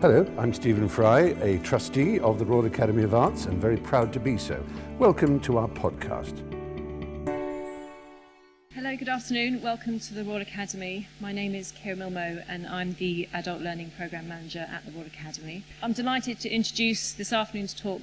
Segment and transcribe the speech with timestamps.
[0.00, 4.14] Hello, I'm Stephen Fry, a trustee of the Royal Academy of Arts and very proud
[4.14, 4.64] to be so.
[4.98, 6.38] Welcome to our podcast.
[8.72, 9.60] Hello, good afternoon.
[9.60, 11.06] Welcome to the Royal Academy.
[11.20, 15.06] My name is Kira Milmo and I'm the Adult Learning Programme Manager at the Royal
[15.06, 15.64] Academy.
[15.82, 18.00] I'm delighted to introduce this afternoon's talk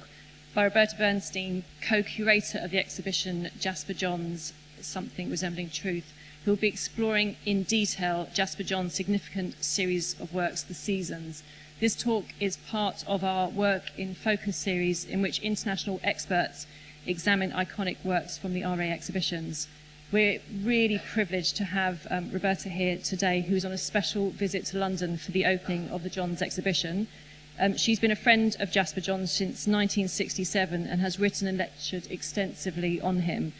[0.54, 6.12] by Roberta Bernstein, co-curator of the exhibition Jasper Johns Something Resembling Truth,
[6.44, 11.42] who will be exploring in detail Jasper Johns' significant series of works, The Seasons.
[11.80, 16.66] This talk is part of our Work in Focus series in which international experts
[17.06, 19.68] examine iconic works from the RA exhibitions.
[20.10, 24.78] We're really privileged to have um, Roberta here today, who's on a special visit to
[24.78, 27.06] London for the opening of the Johns exhibition.
[27.60, 32.10] Um, she's been a friend of Jasper Johns since 1967 and has written and lectured
[32.10, 33.52] extensively on him.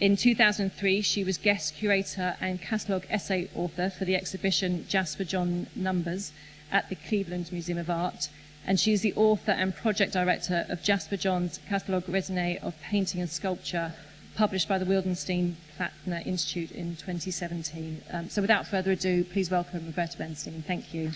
[0.00, 5.66] In 2003, she was guest curator and catalogue essay author for the exhibition Jasper John
[5.76, 6.32] Numbers
[6.70, 8.28] at the Cleveland Museum of Art,
[8.66, 13.20] and she is the author and project director of Jasper Johns' catalogue raisonné of painting
[13.20, 13.94] and sculpture,
[14.34, 18.02] published by the Wildenstein Plattner Institute in 2017.
[18.12, 20.62] Um, so without further ado, please welcome Roberta Bernstein.
[20.66, 21.10] Thank you.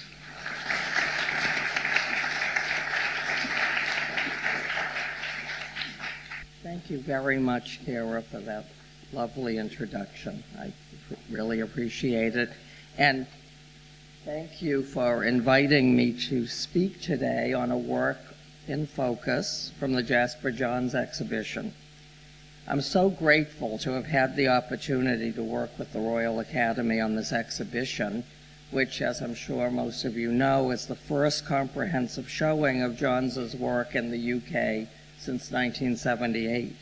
[6.63, 8.65] Thank you very much, Kara, for that
[9.13, 10.43] lovely introduction.
[10.59, 10.73] I
[11.31, 12.51] really appreciate it.
[12.97, 13.27] And
[14.25, 18.19] thank you for inviting me to speak today on a work
[18.69, 21.75] in focus from the Jasper Johns exhibition.
[22.69, 27.17] I'm so grateful to have had the opportunity to work with the Royal Academy on
[27.17, 28.23] this exhibition,
[28.71, 33.57] which, as I'm sure most of you know, is the first comprehensive showing of Johns's
[33.57, 34.87] work in the UK
[35.19, 36.77] since 1978.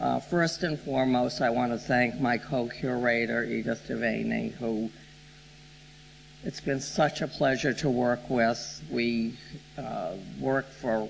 [0.00, 4.90] Uh, first and foremost, I want to thank my co-curator, Edith Devaney, who
[6.44, 8.82] it's been such a pleasure to work with.
[8.90, 9.34] We
[9.76, 11.08] uh, worked for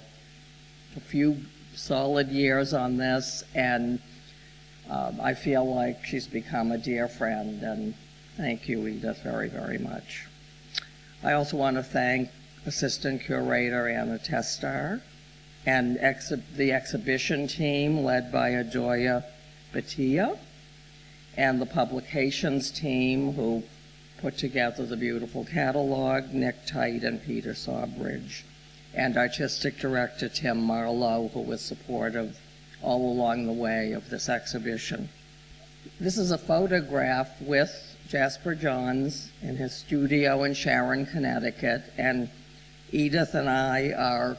[0.96, 1.38] a few
[1.74, 4.00] solid years on this, and
[4.90, 7.94] um, I feel like she's become a dear friend, and
[8.36, 10.26] thank you, Edith, very, very much.
[11.22, 12.30] I also want to thank
[12.64, 15.02] Assistant Curator Anna Testar,
[15.66, 15.96] and
[16.56, 19.24] the exhibition team led by Idoya
[19.74, 20.38] Beitia
[21.36, 23.62] and the publications team who
[24.20, 28.44] put together the beautiful catalog, Nick Tite and Peter Sawbridge,
[28.94, 32.38] and artistic director Tim Marlow, who was supportive
[32.82, 35.08] all along the way of this exhibition.
[36.00, 42.28] This is a photograph with Jasper Johns in his studio in Sharon, Connecticut, and
[42.90, 44.36] Edith and I are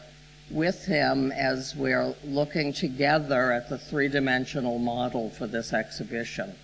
[0.50, 6.56] with him as we're looking together at the three-dimensional model for this exhibition.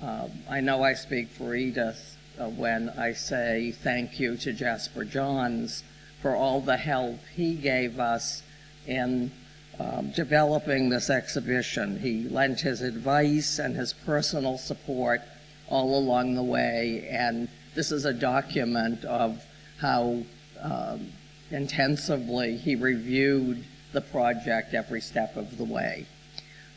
[0.00, 2.11] Uh, I know I speak for Edith
[2.48, 5.82] when I say thank you to Jasper Johns
[6.20, 8.42] for all the help he gave us
[8.86, 9.30] in
[9.78, 11.98] um, developing this exhibition.
[11.98, 15.22] He lent his advice and his personal support
[15.68, 19.42] all along the way, and this is a document of
[19.78, 20.22] how
[20.60, 21.12] um,
[21.50, 22.56] intensively.
[22.56, 26.06] He reviewed the project every step of the way.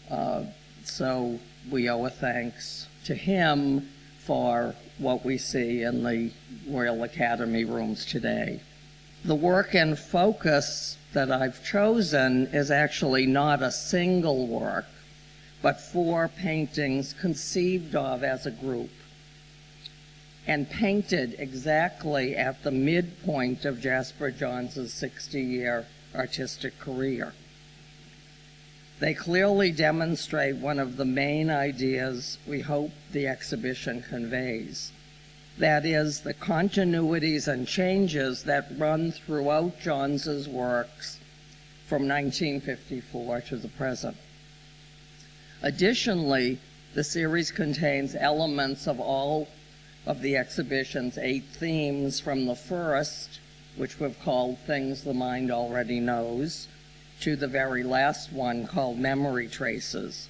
[0.09, 0.45] Uh,
[0.83, 1.39] so
[1.71, 3.89] we owe a thanks to him
[4.25, 6.31] for what we see in the
[6.67, 8.61] Royal Academy rooms today.
[9.23, 14.85] The work and focus that I've chosen is actually not a single work,
[15.61, 18.89] but four paintings conceived of as a group
[20.47, 27.33] and painted exactly at the midpoint of Jasper Johns' 60 year artistic career.
[28.99, 34.91] They clearly demonstrate one of the main ideas we hope the exhibition conveys.
[35.57, 41.19] That is, the continuities and changes that run throughout Johns' works
[41.87, 44.17] from 1954 to the present.
[45.61, 46.59] Additionally,
[46.93, 49.49] the series contains elements of all
[50.05, 53.39] of the exhibition's eight themes from the first,
[53.75, 56.67] which we've called Things the Mind Already Knows,
[57.21, 60.29] to the very last one called Memory Traces.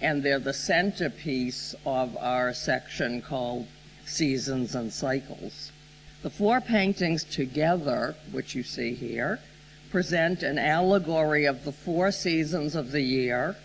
[0.00, 3.66] And they're the centerpiece of our section called
[4.04, 5.72] Seasons and Cycles.
[6.22, 9.40] The four paintings together, which you see here,
[9.90, 13.56] present an allegory of the four seasons of the year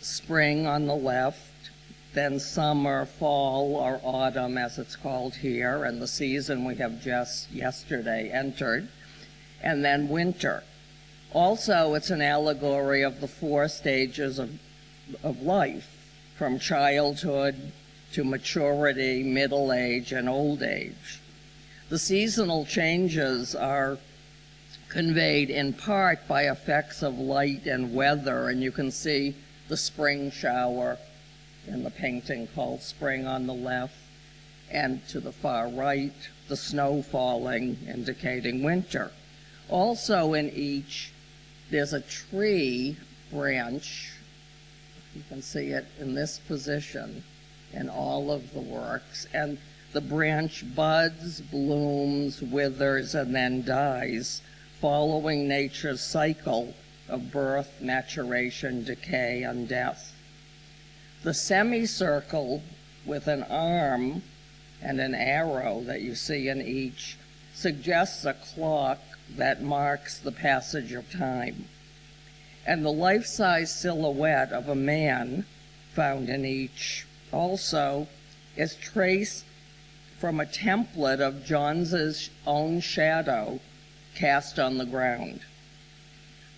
[0.00, 1.70] spring on the left,
[2.14, 7.50] then summer, fall, or autumn, as it's called here, and the season we have just
[7.50, 8.88] yesterday entered,
[9.62, 10.62] and then winter.
[11.36, 14.58] Also, it's an allegory of the four stages of,
[15.22, 15.86] of life,
[16.34, 17.54] from childhood
[18.10, 21.20] to maturity, middle age, and old age.
[21.90, 23.98] The seasonal changes are
[24.88, 29.34] conveyed in part by effects of light and weather, and you can see
[29.68, 30.96] the spring shower
[31.66, 33.98] in the painting called Spring on the left,
[34.70, 39.10] and to the far right, the snow falling, indicating winter.
[39.68, 41.12] Also, in each,
[41.70, 42.96] there's a tree
[43.30, 44.12] branch.
[45.14, 47.24] You can see it in this position
[47.72, 49.26] in all of the works.
[49.32, 49.58] And
[49.92, 54.42] the branch buds, blooms, withers, and then dies,
[54.80, 56.74] following nature's cycle
[57.08, 60.12] of birth, maturation, decay, and death.
[61.22, 62.62] The semicircle
[63.04, 64.22] with an arm
[64.82, 67.16] and an arrow that you see in each
[67.54, 71.66] suggests a clock that marks the passage of time.
[72.66, 75.44] And the life size silhouette of a man
[75.94, 78.08] found in each also
[78.56, 79.44] is traced
[80.18, 83.60] from a template of Johns's own shadow
[84.14, 85.40] cast on the ground.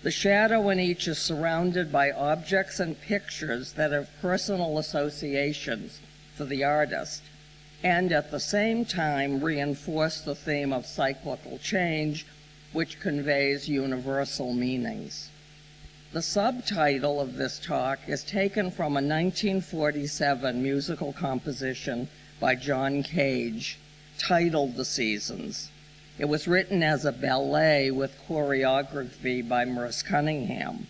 [0.03, 6.01] The shadow in each is surrounded by objects and pictures that have personal associations
[6.37, 7.23] for the artist
[7.83, 12.27] and at the same time reinforce the theme of cyclical change,
[12.73, 15.31] which conveys universal meanings.
[16.13, 22.09] The subtitle of this talk is taken from a 1947 musical composition
[22.41, 23.79] by John Cage
[24.19, 25.71] titled The Seasons.
[26.19, 30.87] It was written as a ballet with choreography by Merce Cunningham.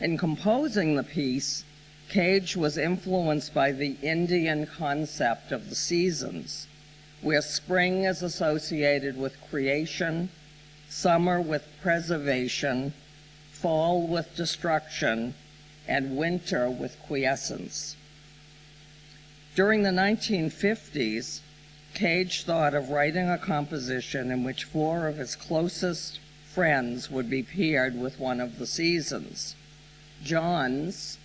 [0.00, 1.64] In composing the piece,
[2.08, 6.66] Cage was influenced by the Indian concept of the seasons,
[7.22, 10.28] where spring is associated with creation,
[10.92, 12.92] summer with preservation,
[13.50, 15.34] fall with destruction,
[15.88, 17.96] and winter with quiescence.
[19.54, 21.40] During the 1950s,
[21.94, 26.20] Cage thought of writing a composition in which four of his closest
[26.52, 29.56] friends would be paired with one of the seasons.
[30.22, 31.18] Johns,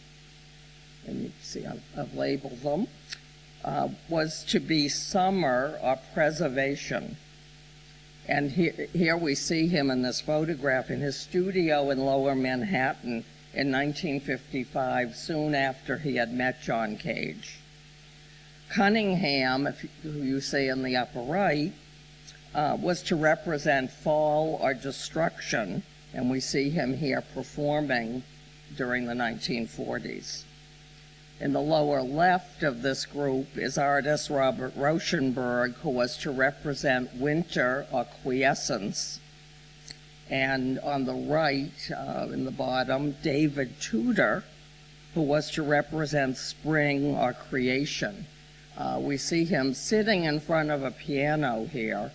[1.05, 2.87] and you see I've, I've labeled them,
[3.63, 7.17] uh, was to be summer or preservation.
[8.27, 13.23] And he, here we see him in this photograph in his studio in lower Manhattan
[13.53, 17.59] in 1955, soon after he had met John Cage.
[18.69, 21.71] Cunningham, who you see in the upper right,
[22.53, 25.83] uh, was to represent fall or destruction,
[26.13, 28.23] and we see him here performing
[28.75, 30.43] during the 1940s.
[31.39, 37.13] In the lower left of this group is artist Robert Rauschenberg, who was to represent
[37.13, 39.19] winter or quiescence.
[40.31, 44.45] And on the right, uh, in the bottom, David Tudor,
[45.13, 48.25] who was to represent spring or creation.
[48.75, 52.11] Uh, we see him sitting in front of a piano here,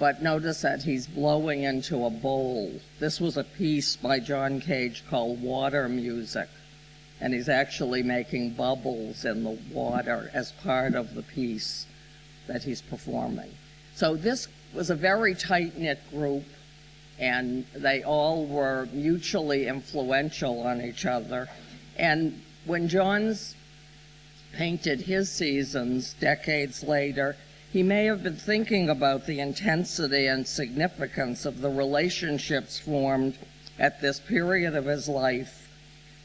[0.00, 2.80] but notice that he's blowing into a bowl.
[2.98, 6.48] This was a piece by John Cage called Water Music
[7.20, 11.86] and he's actually making bubbles in the water as part of the piece
[12.46, 13.50] that he's performing.
[13.94, 16.44] So this was a very tight knit group,
[17.18, 21.48] and they all were mutually influential on each other.
[21.96, 23.54] And when Johns
[24.52, 27.36] painted his seasons decades later,
[27.72, 33.36] he may have been thinking about the intensity and significance of the relationships formed
[33.78, 35.68] at this period of his life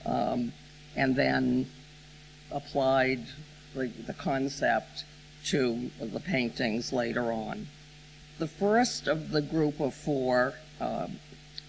[0.06, 0.54] um,
[0.96, 1.70] and then
[2.52, 3.26] applied
[3.76, 5.06] the, the concept
[5.46, 7.68] to the paintings later on.
[8.40, 11.08] The first of the group of four uh,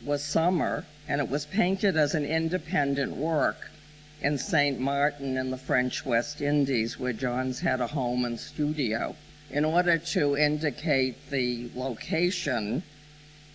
[0.04, 3.70] was Summer, and it was painted as an independent work
[4.20, 4.78] in St.
[4.78, 9.16] Martin in the French West Indies, where Johns had a home and studio.
[9.50, 12.82] In order to indicate the location,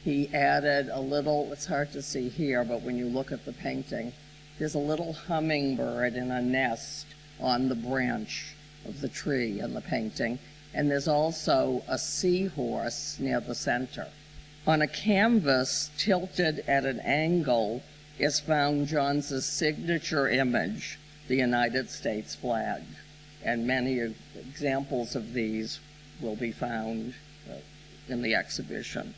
[0.03, 3.53] he added a little, it's hard to see here, but when you look at the
[3.53, 4.13] painting,
[4.59, 7.05] there's a little hummingbird in a nest
[7.39, 10.39] on the branch of the tree in the painting,
[10.73, 14.07] and there's also a seahorse near the center.
[14.65, 17.83] On a canvas tilted at an angle
[18.19, 20.97] is found John's signature image,
[21.27, 22.81] the United States flag,
[23.43, 25.79] and many examples of these
[26.19, 27.13] will be found
[27.49, 27.53] uh,
[28.09, 29.13] in the exhibition.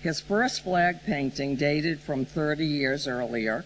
[0.00, 3.64] His first flag painting dated from 30 years earlier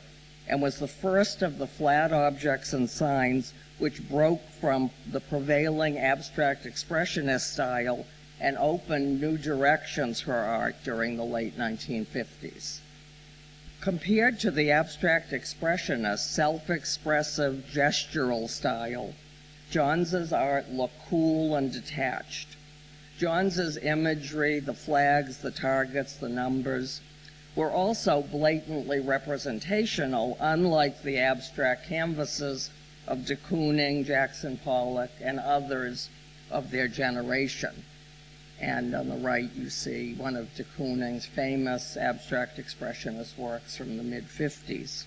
[0.49, 5.99] and was the first of the flat objects and signs which broke from the prevailing
[5.99, 8.07] abstract expressionist style
[8.41, 12.79] and opened new directions for art during the late 1950s.
[13.81, 19.15] Compared to the abstract expressionist, self-expressive, gestural style,
[19.71, 22.57] Johns's art looked cool and detached.
[23.19, 27.01] Johns's imagery, the flags, the targets, the numbers,
[27.57, 32.71] were also blatantly representational, unlike the abstract canvases
[33.09, 36.11] of de Kooning, Jackson Pollock, and others
[36.51, 37.83] of their generation.
[38.61, 43.97] And on the right, you see one of de Kooning's famous abstract expressionist works from
[43.97, 45.05] the mid 50s.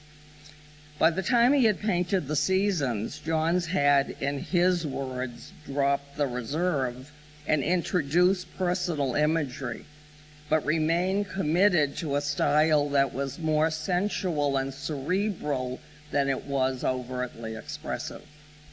[0.99, 6.27] By the time he had painted the seasons, Johns had, in his words, dropped the
[6.27, 7.11] reserve
[7.47, 9.85] and introduced personal imagery,
[10.49, 15.79] but remained committed to a style that was more sensual and cerebral
[16.11, 18.25] than it was overtly expressive.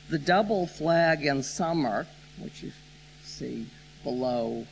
[0.08, 2.06] The double flag in summer,
[2.38, 2.72] which you
[3.22, 3.66] see
[4.02, 4.66] below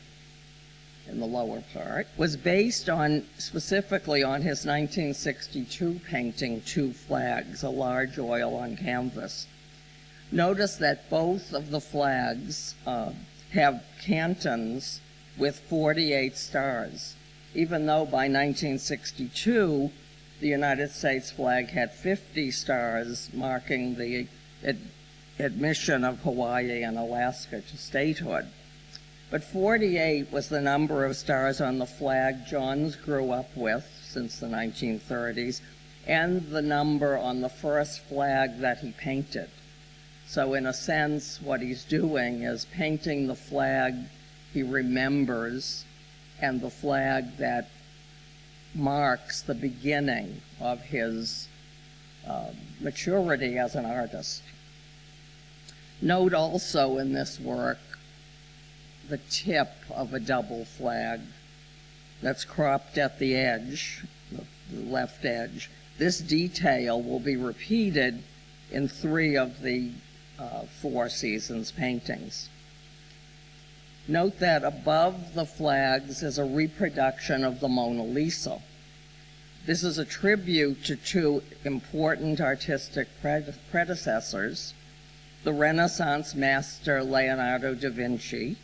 [1.07, 7.69] in the lower part, was based on specifically on his 1962 painting, Two Flags, a
[7.69, 9.47] large oil on canvas.
[10.33, 13.13] Notice that both of the flags uh,
[13.53, 15.01] have cantons
[15.37, 17.15] with 48 stars,
[17.55, 19.91] even though by 1962
[20.41, 24.27] the United States flag had 50 stars marking the
[24.65, 24.79] ad-
[25.39, 28.47] admission of Hawaii and Alaska to statehood.
[29.31, 34.39] But 48 was the number of stars on the flag Johns grew up with since
[34.39, 35.61] the 1930s,
[36.07, 39.49] and the number on the first flag that he painted.
[40.27, 43.95] So, in a sense, what he's doing is painting the flag
[44.55, 45.85] he remembers
[46.41, 47.69] and the flag that
[48.75, 51.49] marks the beginning of his
[52.27, 52.47] uh,
[52.81, 54.43] maturity as an artist.
[56.01, 57.79] Note also in this work
[59.09, 61.21] the tip of a double flag
[62.23, 65.71] that's cropped at the edge, the left edge.
[65.99, 68.23] This detail will be repeated
[68.71, 69.91] in three of the
[70.39, 72.49] uh, Four Seasons paintings.
[74.07, 78.61] Note that above the flags is a reproduction of the Mona Lisa.
[79.65, 84.75] This is a tribute to two important artistic pred- predecessors
[85.43, 88.57] the Renaissance master Leonardo da Vinci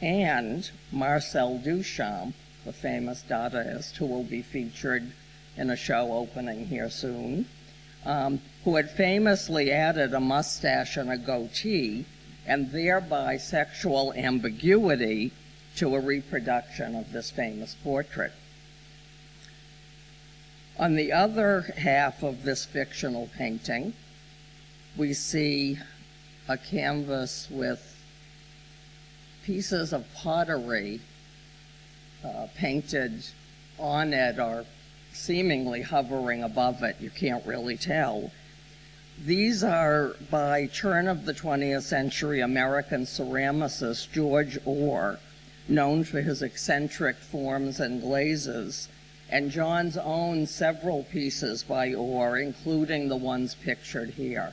[0.00, 5.12] and Marcel Duchamp, the famous Dadaist, who will be featured
[5.56, 7.46] in a show opening here soon,
[8.04, 12.04] um, who had famously added a mustache and a goatee
[12.46, 15.32] and thereby sexual ambiguity
[15.76, 18.32] to a reproduction of this famous portrait.
[20.78, 23.94] On the other half of this fictional painting,
[24.96, 25.78] we see
[26.48, 27.96] a canvas with
[29.44, 31.00] pieces of pottery
[32.24, 33.24] uh, painted
[33.78, 34.64] on it or
[35.12, 36.96] seemingly hovering above it.
[37.00, 38.30] You can't really tell.
[39.22, 45.18] These are by turn of the 20th century American ceramicist George Ohr,
[45.68, 48.88] known for his eccentric forms and glazes,
[49.30, 54.52] and Johns owns several pieces by Ohr, including the ones pictured here.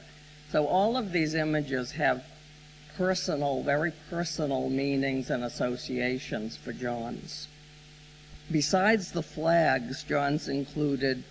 [0.51, 2.23] So all of these images have
[2.95, 7.47] personal, very personal meanings and associations for Johns.
[8.51, 11.23] Besides the flags, Johns included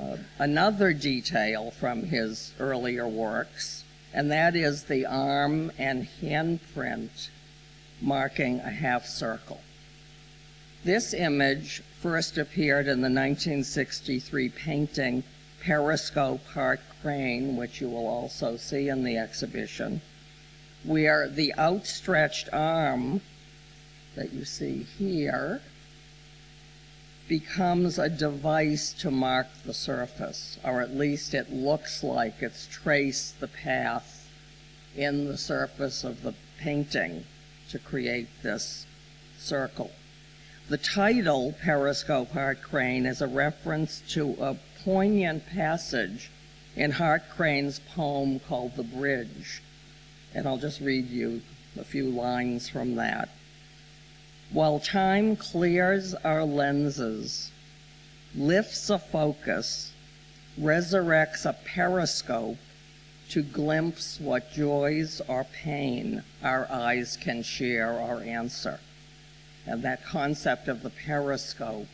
[0.00, 7.28] uh, another detail from his earlier works, and that is the arm and handprint
[8.00, 9.60] marking a half circle.
[10.84, 15.24] This image first appeared in the 1963 painting
[15.60, 20.00] Periscope Hart Crane, which you will also see in the exhibition,
[20.84, 23.20] where the outstretched arm
[24.14, 25.60] that you see here
[27.28, 33.40] becomes a device to mark the surface, or at least it looks like it's traced
[33.40, 34.28] the path
[34.94, 37.24] in the surface of the painting
[37.68, 38.86] to create this
[39.38, 39.90] circle.
[40.68, 46.30] The title, Periscope Hart Crane, is a reference to a poignant passage
[46.74, 49.62] in Hart Crane's poem called The Bridge.
[50.34, 51.42] And I'll just read you
[51.78, 53.28] a few lines from that.
[54.50, 57.50] While time clears our lenses,
[58.34, 59.92] lifts a focus,
[60.58, 62.58] resurrects a periscope
[63.30, 68.78] to glimpse what joys or pain our eyes can share or answer
[69.66, 71.88] and that concept of the periscope,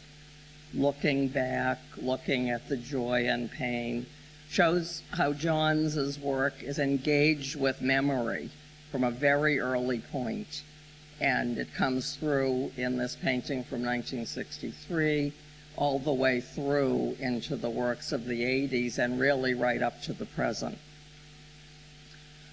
[0.75, 4.06] looking back, looking at the joy and pain,
[4.50, 8.50] shows how Johns's work is engaged with memory
[8.90, 10.62] from a very early point.
[11.23, 15.33] And it comes through in this painting from 1963
[15.76, 20.12] all the way through into the works of the 80s and really right up to
[20.12, 20.76] the present.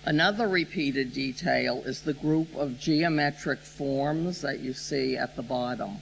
[0.06, 5.98] Another repeated detail is the group of geometric forms that you see at the bottom.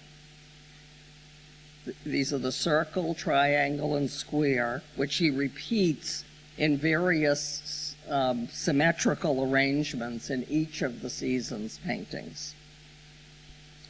[2.05, 6.25] These are the circle, triangle, and square, which he repeats
[6.57, 12.55] in various um, symmetrical arrangements in each of the season's paintings.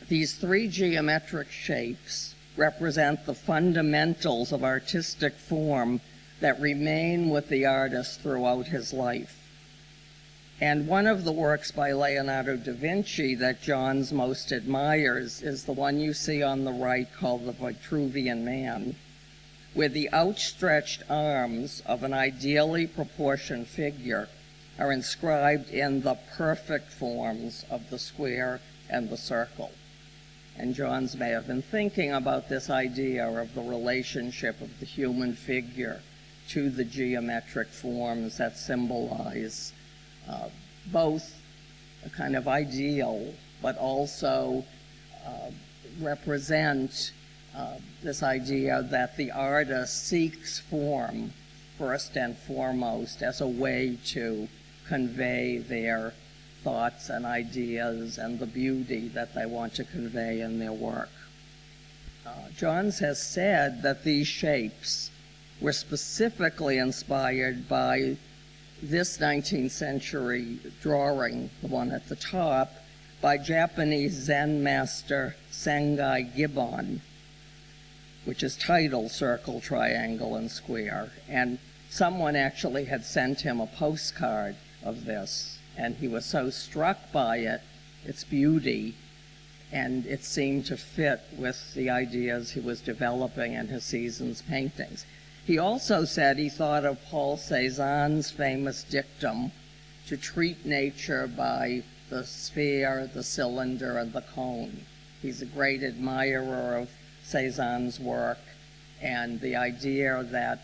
[0.09, 5.99] These three geometric shapes represent the fundamentals of artistic form
[6.39, 9.37] that remain with the artist throughout his life.
[10.61, 15.73] And one of the works by Leonardo da Vinci that Johns most admires is the
[15.73, 18.95] one you see on the right called the Vitruvian Man,
[19.73, 24.29] where the outstretched arms of an ideally proportioned figure
[24.79, 29.73] are inscribed in the perfect forms of the square and the circle.
[30.59, 35.35] And Johns may have been thinking about this idea of the relationship of the human
[35.35, 36.01] figure
[36.49, 39.73] to the geometric forms that symbolize
[40.27, 40.49] uh,
[40.91, 41.35] both
[42.05, 44.63] a kind of ideal, but also
[45.25, 45.51] uh,
[46.01, 47.11] represent
[47.55, 51.31] uh, this idea that the artist seeks form
[51.77, 54.47] first and foremost as a way to
[54.87, 56.13] convey their
[56.67, 61.09] thoughts and ideas and the beauty that they want to convey in their work.
[62.25, 65.09] Uh, Johns has said that these shapes
[65.61, 68.17] were specifically inspired by
[68.83, 72.73] this 19th century drawing, the one at the top,
[73.21, 76.99] by Japanese Zen master Sengai Gibon,
[78.25, 81.11] which is titled Circle, Triangle, and Square.
[81.29, 81.59] And
[81.89, 87.37] someone actually had sent him a postcard of this, and he was so struck by
[87.37, 87.61] it,
[88.03, 88.95] its beauty,
[89.71, 95.05] and it seemed to fit with the ideas he was developing in his season's paintings.
[95.45, 99.51] He also said he thought of Paul Cézanne's famous dictum
[100.07, 104.81] to treat nature by the sphere, the cylinder, and the cone.
[105.21, 106.89] He's a great admirer of
[107.25, 108.39] Cézanne's work
[109.01, 110.59] and the idea that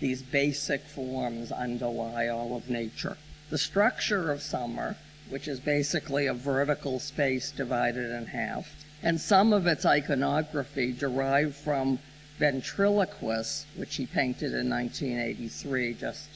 [0.00, 3.16] these basic forms underlie all of nature.
[3.50, 4.96] The structure of summer,
[5.30, 11.54] which is basically a vertical space divided in half, and some of its iconography derived
[11.54, 11.98] from
[12.38, 16.28] Ventriloquist, which he painted in 1983, just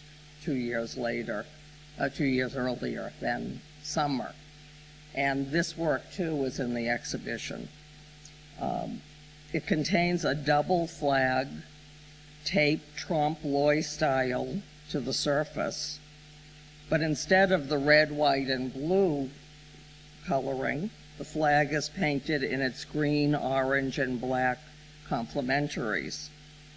[0.43, 1.45] two years later,
[1.99, 4.33] uh, two years earlier than Summer.
[5.15, 7.69] And this work, too, was in the exhibition.
[8.61, 9.03] Um,
[9.53, 11.49] it contains a double flag
[12.45, 15.99] taped trompe l'oeil style to the surface,
[16.93, 19.31] but instead of the red, white, and blue
[20.27, 24.59] coloring, the flag is painted in its green, orange, and black
[25.09, 26.29] complementaries.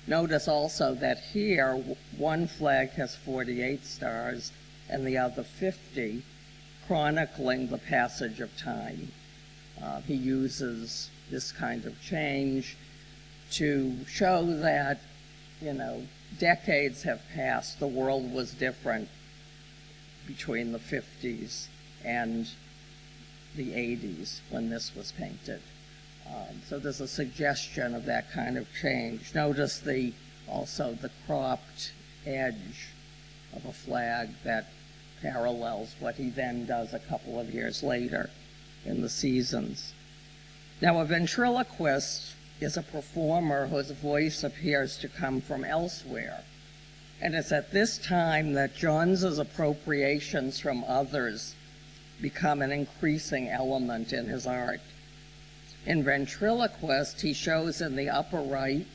[0.07, 1.83] Notice also that here
[2.15, 4.53] one flag has 48 stars
[4.89, 6.23] and the other 50,
[6.87, 9.11] chronicling the passage of time.
[9.83, 12.77] Uh, he uses this kind of change
[13.51, 15.01] to show that,
[15.61, 16.07] you know,
[16.39, 19.09] decades have passed, the world was different
[20.27, 21.67] between the 50s
[22.03, 22.47] and
[23.55, 25.61] the 80s when this was painted.
[26.27, 29.33] Um, so there's a suggestion of that kind of change.
[29.33, 30.13] Notice the
[30.47, 31.91] also the cropped
[32.25, 32.89] edge
[33.53, 34.67] of a flag that
[35.21, 38.29] parallels what he then does a couple of years later
[38.85, 39.93] in the seasons.
[40.81, 46.43] Now, a ventriloquist is a performer whose voice appears to come from elsewhere.
[47.25, 51.55] And it's at this time that Johns's appropriations from others
[52.21, 54.81] become an increasing element in his art.
[55.87, 58.85] In Ventriloquist, he shows in the upper right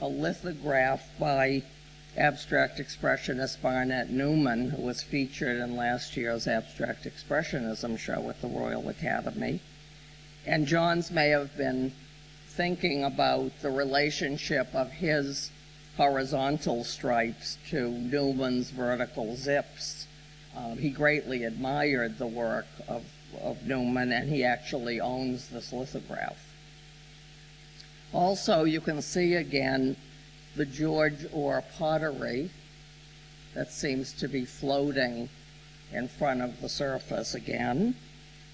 [0.00, 1.62] a lithograph by
[2.16, 8.48] abstract expressionist Barnett Newman, who was featured in last year's Abstract Expressionism show at the
[8.48, 9.60] Royal Academy.
[10.44, 11.92] And Johns may have been
[12.48, 15.52] thinking about the relationship of his
[15.96, 20.06] horizontal stripes to Newman's vertical zips.
[20.56, 23.04] Um, he greatly admired the work of
[23.42, 26.38] of Newman, and he actually owns this lithograph.
[28.12, 29.96] Also, you can see again
[30.56, 32.50] the George Ohr pottery
[33.54, 35.28] that seems to be floating
[35.92, 37.94] in front of the surface again.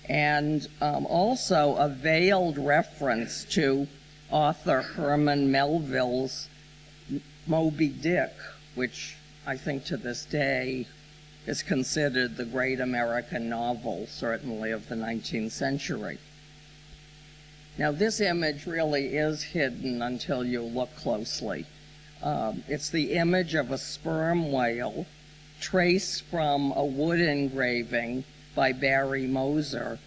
[0.09, 3.87] And um, also a veiled reference to
[4.31, 6.49] author Herman Melville's
[7.47, 8.33] Moby Dick,
[8.75, 10.87] which I think to this day
[11.47, 16.19] is considered the great American novel, certainly of the 19th century.
[17.79, 21.67] Now, this image really is hidden until you look closely.
[22.23, 25.07] Um, it's the image of a sperm whale
[25.61, 28.25] traced from a wood engraving
[28.55, 29.99] by Barry Moser,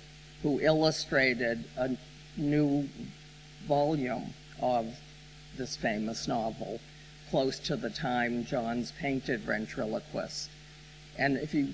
[0.43, 1.97] who illustrated a
[2.37, 2.87] new
[3.67, 4.95] volume of
[5.57, 6.79] this famous novel
[7.33, 10.51] close to the time Johns painted Ventriloquist.
[11.17, 11.69] And if you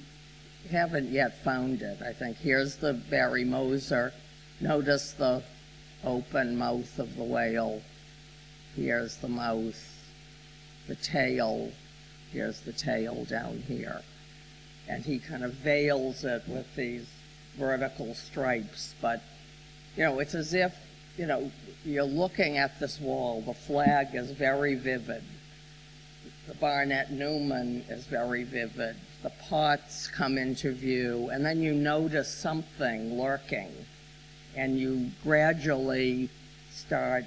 [0.72, 4.13] haven't yet found it, I think here's the Barry Moser.
[4.62, 5.43] Notice the
[6.06, 7.82] open mouth of the whale.
[8.74, 9.76] Here's the mouth,
[10.88, 11.74] the tail.
[12.32, 14.02] Here's the tail down here.
[14.88, 17.06] And he kind of veils it with these
[17.58, 18.95] vertical stripes.
[19.02, 19.22] But,
[19.98, 20.74] you know, it's as if,
[21.17, 21.52] you know,
[21.84, 23.41] you're looking at this wall.
[23.41, 25.22] The flag is very vivid.
[26.49, 28.95] The Barnett Newman is very vivid.
[29.21, 33.71] The pots come into view, and then you notice something lurking,
[34.55, 36.27] and you gradually
[36.71, 37.25] start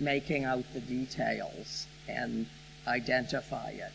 [0.00, 2.44] making out the details and
[2.88, 3.92] identify it.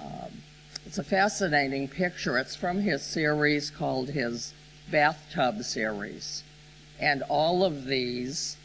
[0.00, 0.40] Um,
[0.86, 2.38] it's a fascinating picture.
[2.38, 4.54] It's from his series called his
[4.90, 6.42] Bathtub series.
[6.98, 8.56] And all of these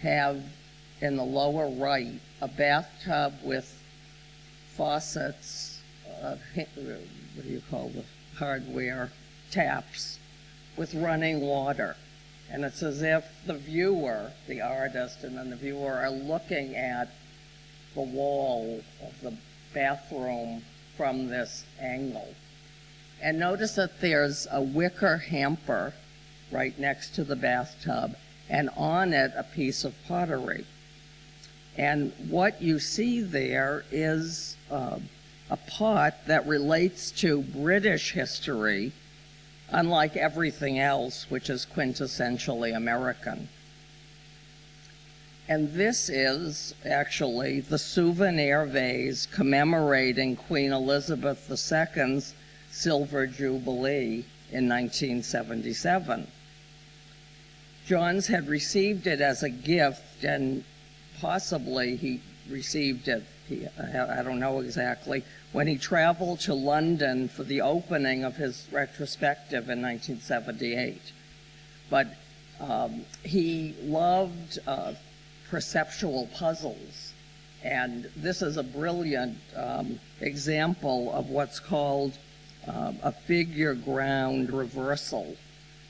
[0.00, 0.42] have
[1.02, 3.76] in the lower right a bathtub with
[4.80, 5.78] faucets,
[6.22, 8.02] uh, what do you call the
[8.38, 9.10] hardware,
[9.50, 10.18] taps
[10.74, 11.94] with running water.
[12.50, 17.10] And it's as if the viewer, the artist, and then the viewer are looking at
[17.94, 19.36] the wall of the
[19.74, 20.62] bathroom
[20.96, 22.32] from this angle.
[23.20, 25.92] And notice that there's a wicker hamper
[26.50, 28.16] right next to the bathtub,
[28.48, 30.64] and on it a piece of pottery.
[31.76, 34.98] And what you see there is uh,
[35.50, 38.92] a pot that relates to British history,
[39.70, 43.48] unlike everything else, which is quintessentially American.
[45.48, 52.34] And this is actually the souvenir vase commemorating Queen Elizabeth II's
[52.70, 56.28] Silver Jubilee in 1977.
[57.86, 60.62] Johns had received it as a gift, and
[61.20, 67.42] possibly he received it, he, I don't know exactly, when he traveled to London for
[67.42, 71.00] the opening of his retrospective in 1978.
[71.90, 72.06] But
[72.60, 74.94] um, he loved uh,
[75.50, 77.12] perceptual puzzles.
[77.64, 82.16] And this is a brilliant um, example of what's called
[82.68, 85.36] um, a figure ground reversal.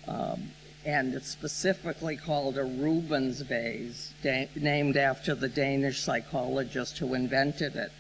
[0.09, 0.51] Um,
[0.85, 4.15] and it's specifically called a Rubin vase,
[4.57, 7.93] named after the Danish psychologist who invented it.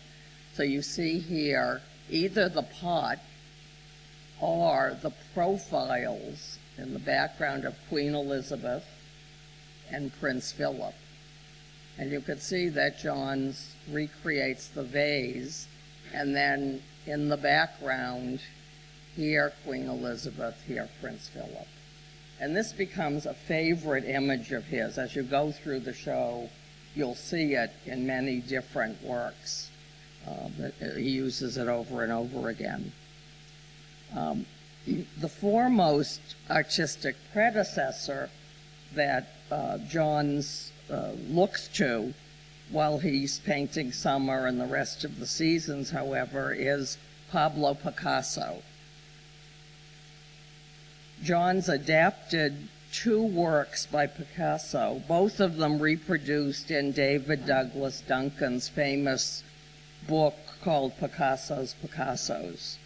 [0.54, 3.18] So you see here either the pot
[4.40, 8.84] or the profiles in the background of Queen Elizabeth
[9.90, 10.94] and Prince Philip.
[11.98, 15.66] And you can see that Johns recreates the vase,
[16.14, 18.40] and then in the background,
[19.14, 21.66] here Queen Elizabeth, here Prince Philip.
[22.40, 24.96] And this becomes a favorite image of his.
[24.96, 26.48] As you go through the show,
[26.94, 29.70] you'll see it in many different works.
[30.26, 30.48] Uh,
[30.96, 32.92] he uses it over and over again.
[34.16, 34.46] Um,
[35.20, 38.30] the foremost artistic predecessor
[38.94, 42.14] that uh, Johns uh, looks to
[42.70, 46.96] while he's painting summer and the rest of the seasons, however, is
[47.30, 48.62] Pablo Picasso.
[51.22, 59.44] Johns adapted two works by Picasso, both of them reproduced in David Douglas Duncan's famous
[60.08, 62.78] book called Picasso's Picassos.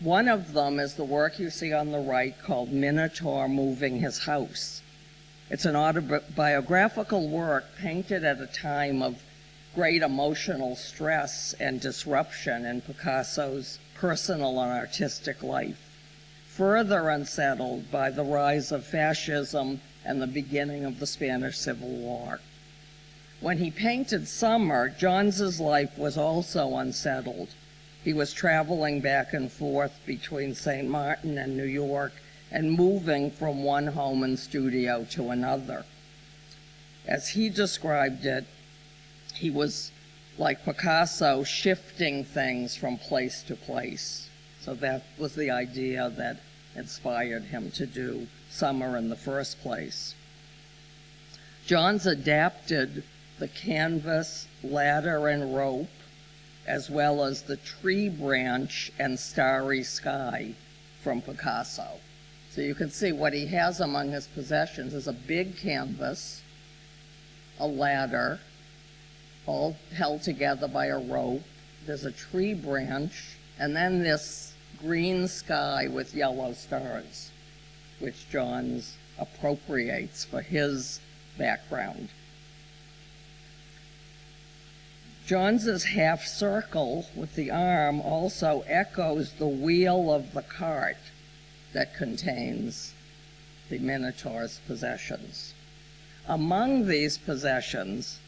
[0.00, 4.18] One of them is the work you see on the right called Minotaur Moving His
[4.18, 4.82] House.
[5.48, 9.22] It's an autobiographical work painted at a time of
[9.74, 15.85] great emotional stress and disruption in Picasso's personal and artistic life,
[16.56, 22.40] further unsettled by the rise of fascism and the beginning of the Spanish Civil War.
[23.40, 27.48] When he painted Summer, Johns's life was also unsettled.
[28.02, 30.88] He was traveling back and forth between St.
[30.88, 32.12] Martin and New York
[32.50, 35.84] and moving from one home and studio to another.
[37.06, 38.46] As he described it,
[39.34, 39.90] he was
[40.38, 44.30] like Picasso shifting things from place to place.
[44.66, 46.38] So that was the idea that
[46.74, 50.16] inspired him to do Summer in the first place.
[51.66, 53.04] Johns adapted
[53.38, 55.86] the canvas, ladder, and rope,
[56.66, 60.54] as well as the tree branch and starry sky
[61.00, 62.00] from Picasso.
[62.50, 66.42] So you can see what he has among his possessions is a big canvas,
[67.60, 68.40] a ladder,
[69.46, 71.44] all held together by a rope.
[71.86, 77.30] There's a tree branch And then this green sky with yellow stars,
[77.98, 81.00] which Johns appropriates for his
[81.38, 82.08] background.
[85.26, 90.98] Johns's half circle with the arm also echoes the wheel of the cart
[91.72, 92.94] that contains
[93.68, 95.52] the Minotaur's possessions.
[96.28, 98.20] Among these possessions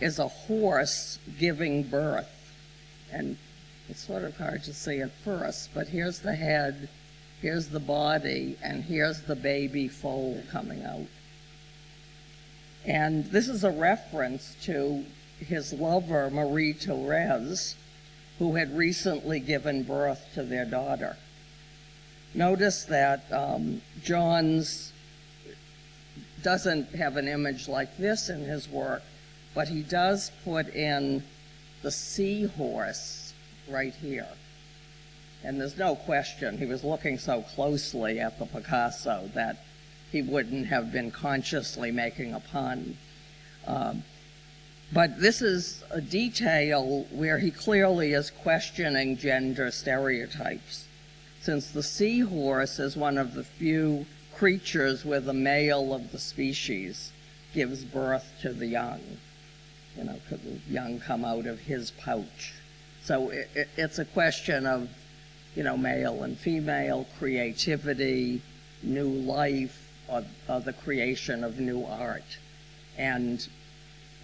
[0.00, 2.52] is a horse giving birth.
[3.12, 3.36] And
[3.90, 6.88] it's sort of hard to see at first, but here's the head,
[7.42, 11.06] here's the body, and here's the baby foal coming out.
[12.86, 15.04] And this is a reference to
[15.40, 17.74] his lover, Marie Therese,
[18.38, 21.16] who had recently given birth to their daughter.
[22.32, 24.92] Notice that um, Johns
[26.44, 29.02] doesn't have an image like this in his work,
[29.52, 31.24] but he does put in
[31.82, 33.19] the seahorse
[33.70, 34.28] right here.
[35.42, 39.56] And there's no question he was looking so closely at the Picasso that
[40.12, 42.96] he wouldn't have been consciously making a pun.
[43.66, 44.02] Um,
[44.92, 50.86] but this is a detail where he clearly is questioning gender stereotypes,
[51.40, 54.04] since the seahorse is one of the few
[54.34, 57.12] creatures where the male of the species
[57.54, 59.00] gives birth to the young.
[59.96, 62.54] You know, could the young come out of his pouch?
[63.10, 64.88] So it, it, it's a question of,
[65.56, 68.40] you know, male and female, creativity,
[68.84, 72.38] new life, or, or the creation of new art.
[72.96, 73.44] And,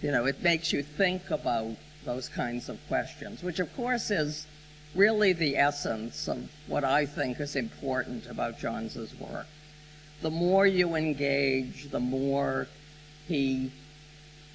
[0.01, 4.47] you know, it makes you think about those kinds of questions, which of course is
[4.95, 9.47] really the essence of what I think is important about Johns's work
[10.21, 12.67] the more you engage, the more
[13.27, 13.69] he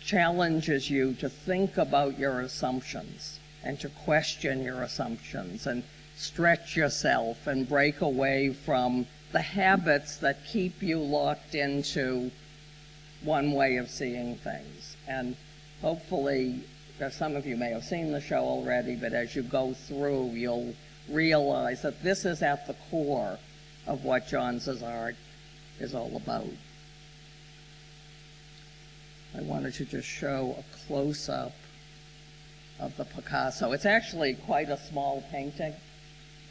[0.02, 5.82] challenges you to think about your assumptions and to question your assumptions and
[6.16, 12.30] stretch yourself and break away from the habits that keep you locked into
[13.24, 14.96] one way of seeing things.
[15.08, 15.36] And
[15.80, 16.60] hopefully,
[17.00, 20.30] uh, some of you may have seen the show already, but as you go through,
[20.30, 20.74] you'll
[21.08, 23.38] realize that this is at the core
[23.86, 25.16] of what Johns's art
[25.80, 26.46] is all about.
[29.36, 31.52] I wanted to just show a close-up
[32.80, 33.72] of the Picasso.
[33.72, 35.74] It's actually quite a small painting,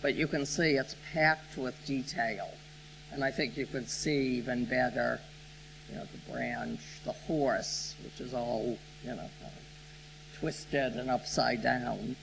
[0.02, 2.50] but you can see it's packed with detail.
[3.12, 5.20] And I think you could see even better,
[5.90, 9.30] you know, the branch, the horse, which is all, you know,
[10.40, 12.16] twisted and upside down.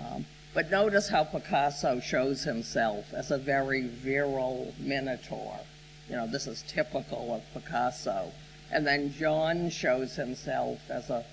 [0.00, 5.60] Um, but notice how Picasso shows himself as a very virile minotaur
[6.08, 8.30] you know, this is typical of Picasso.
[8.70, 11.24] And then John shows himself as a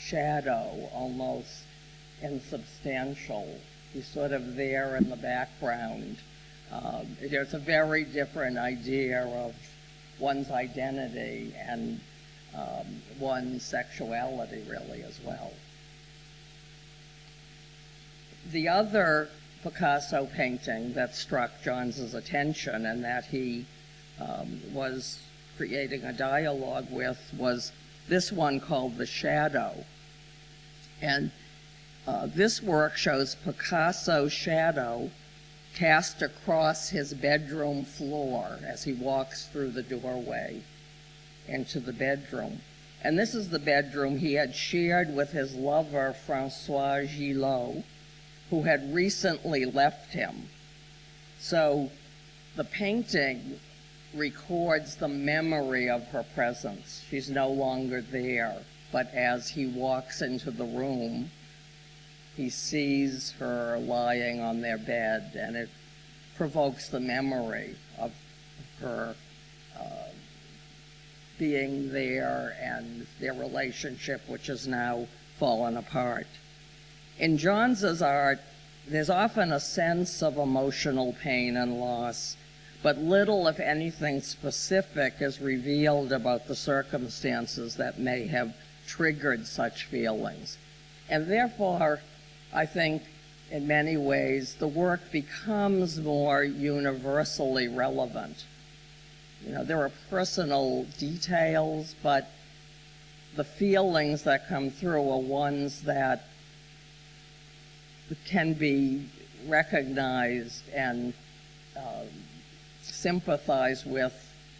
[0.00, 1.64] shadow, almost
[2.22, 3.58] insubstantial.
[3.92, 6.18] He's sort of there in the background.
[6.72, 9.54] Um, there's a very different idea of
[10.18, 12.00] one's identity and
[12.54, 15.52] um, one's sexuality, really, as well.
[18.52, 19.28] The other
[19.62, 23.66] Picasso painting that struck Johns's attention and that he
[24.20, 25.20] um, was
[25.56, 27.72] creating a dialogue with was
[28.10, 29.84] this one called The Shadow.
[31.00, 31.30] And
[32.06, 35.10] uh, this work shows Picasso's shadow
[35.74, 40.60] cast across his bedroom floor as he walks through the doorway
[41.46, 42.60] into the bedroom.
[43.02, 47.84] And this is the bedroom he had shared with his lover, Françoise Gilot,
[48.50, 50.48] who had recently left him.
[51.38, 51.90] So
[52.56, 53.60] the painting
[54.14, 57.04] records the memory of her presence.
[57.08, 58.56] She's no longer there,
[58.92, 61.30] but as he walks into the room,
[62.36, 65.68] he sees her lying on their bed, and it
[66.36, 68.12] provokes the memory of
[68.80, 69.14] her
[69.78, 70.08] uh,
[71.38, 75.06] being there and their relationship, which has now
[75.38, 76.26] fallen apart.
[77.18, 78.40] In Johns's art,
[78.88, 82.36] there's often a sense of emotional pain and loss
[82.82, 88.54] but little, if anything, specific is revealed about the circumstances that may have
[88.86, 90.56] triggered such feelings.
[91.08, 92.00] And therefore,
[92.52, 93.02] I think
[93.50, 98.44] in many ways the work becomes more universally relevant.
[99.44, 102.30] You know, there are personal details, but
[103.36, 106.24] the feelings that come through are ones that
[108.26, 109.06] can be
[109.46, 111.12] recognized and
[111.76, 112.08] um,
[113.00, 114.12] sympathize with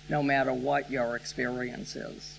[0.09, 2.39] no matter what your experience is.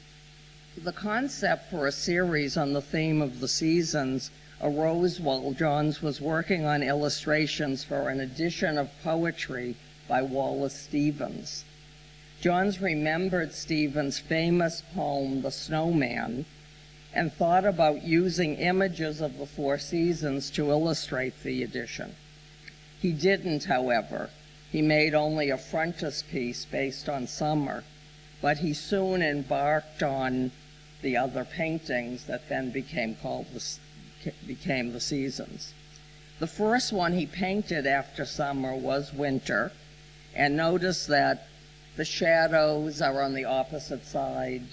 [0.84, 6.20] The concept for a series on the theme of the seasons arose while Johns was
[6.20, 9.76] working on illustrations for an edition of poetry
[10.08, 11.66] by Wallace Stevens.
[12.42, 16.46] Johns remembered Stevens' famous poem, The Snowman,
[17.14, 22.16] and thought about using images of the four seasons to illustrate the edition.
[23.00, 24.30] He didn't, however.
[24.72, 27.84] He made only a frontispiece based on summer,
[28.42, 30.52] but he soon embarked on
[31.02, 35.74] the other paintings that then became called the, became the seasons.
[36.40, 39.74] The first one he painted after summer was winter,
[40.34, 41.48] and notice that
[41.98, 44.64] the shadows are on the opposite side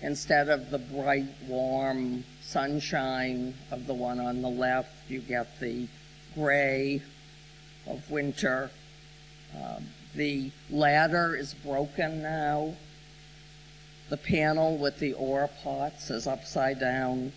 [0.00, 5.86] instead of the bright, warm sunshine of the one on the left, you get the
[6.34, 7.02] gray
[7.86, 8.70] of winter.
[9.56, 12.74] Um, the ladder is broken now.
[14.10, 17.32] The panel with the Ohr pots is upside down.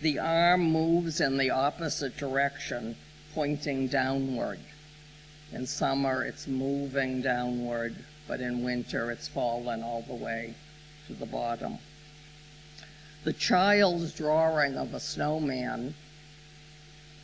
[0.00, 2.96] The arm moves in the opposite direction,
[3.34, 4.58] pointing downward.
[5.52, 7.96] In summer, it's moving downward,
[8.26, 10.54] but in winter, it's fallen all the way
[11.06, 11.78] to the bottom.
[13.24, 15.94] The child's drawing of a snowman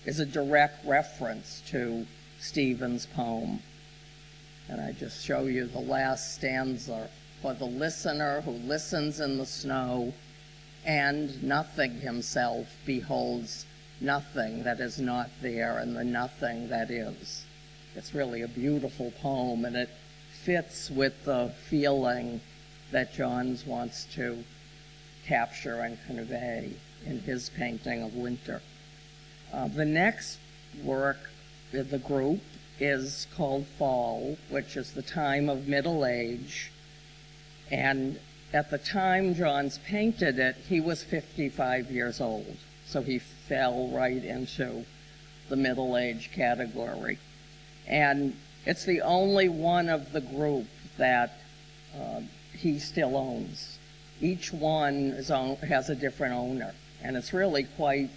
[0.04, 2.06] is a direct reference to
[2.38, 3.62] Stevens' poem.
[4.68, 7.08] And I just show you the last stanza
[7.40, 10.12] for the listener who listens in the snow
[10.84, 13.66] and nothing himself beholds
[14.00, 17.44] nothing that is not there and the nothing that is.
[17.94, 19.90] It's really a beautiful poem and it
[20.44, 22.40] fits with the feeling
[22.92, 24.44] that Johns wants to
[25.26, 26.72] capture and convey
[27.04, 28.62] in his painting of winter.
[29.52, 30.38] Uh, the next
[30.82, 31.18] work
[31.72, 32.40] of the group
[32.78, 36.70] is called Fall, which is the time of middle age.
[37.70, 38.18] And
[38.52, 42.56] at the time Johns painted it, he was 55 years old.
[42.86, 44.84] So he fell right into
[45.48, 47.18] the middle age category.
[47.86, 50.66] And it's the only one of the group
[50.98, 51.38] that
[51.98, 52.20] uh,
[52.52, 53.78] he still owns.
[54.20, 58.10] Each one own, has a different owner, and it's really quite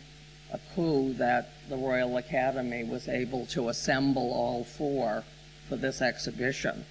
[0.51, 5.23] a coup that the Royal Academy was able to assemble all four
[5.67, 6.85] for this exhibition.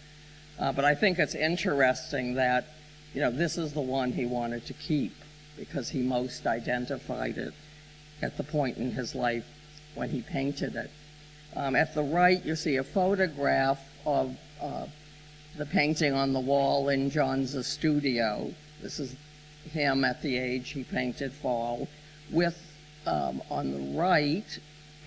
[0.59, 2.67] Uh, but I think it's interesting that,
[3.15, 5.15] you know, this is the one he wanted to keep
[5.57, 7.55] because he most identified it
[8.23, 9.47] at the point in his life
[9.95, 10.91] when he painted it.
[11.57, 14.87] Um, at the right, you see a photograph of uh,
[15.57, 18.53] the painting on the wall in Johns' studio.
[18.81, 19.17] This is
[19.73, 21.89] him at the age he painted Fall,
[22.31, 22.57] with
[23.07, 24.59] um, on the right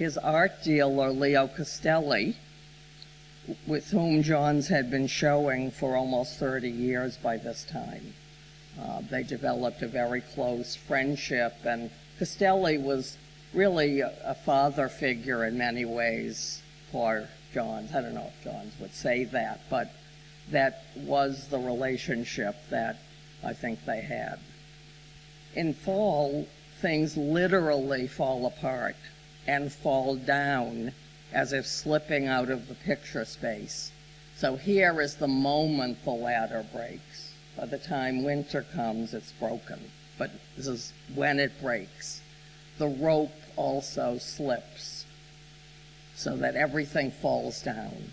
[0.01, 2.35] his art dealer Leo Castelli,
[3.67, 8.15] with whom Johns had been showing for almost 30 years by this time.
[8.81, 13.15] Uh, they developed a very close friendship, and Castelli was
[13.53, 17.93] really a, a father figure in many ways for Johns.
[17.93, 19.91] I don't know if Johns would say that, but
[20.49, 22.97] that was the relationship that
[23.43, 24.39] I think they had.
[25.53, 26.47] In fall,
[26.81, 28.95] things literally fall apart
[29.47, 30.91] and fall down
[31.33, 33.91] as if slipping out of the picture space.
[34.35, 37.33] So here is the moment the ladder breaks.
[37.55, 39.79] By the time winter comes, it's broken.
[40.17, 42.21] But this is when it breaks.
[42.77, 45.05] The rope also slips
[46.15, 48.11] so that everything falls down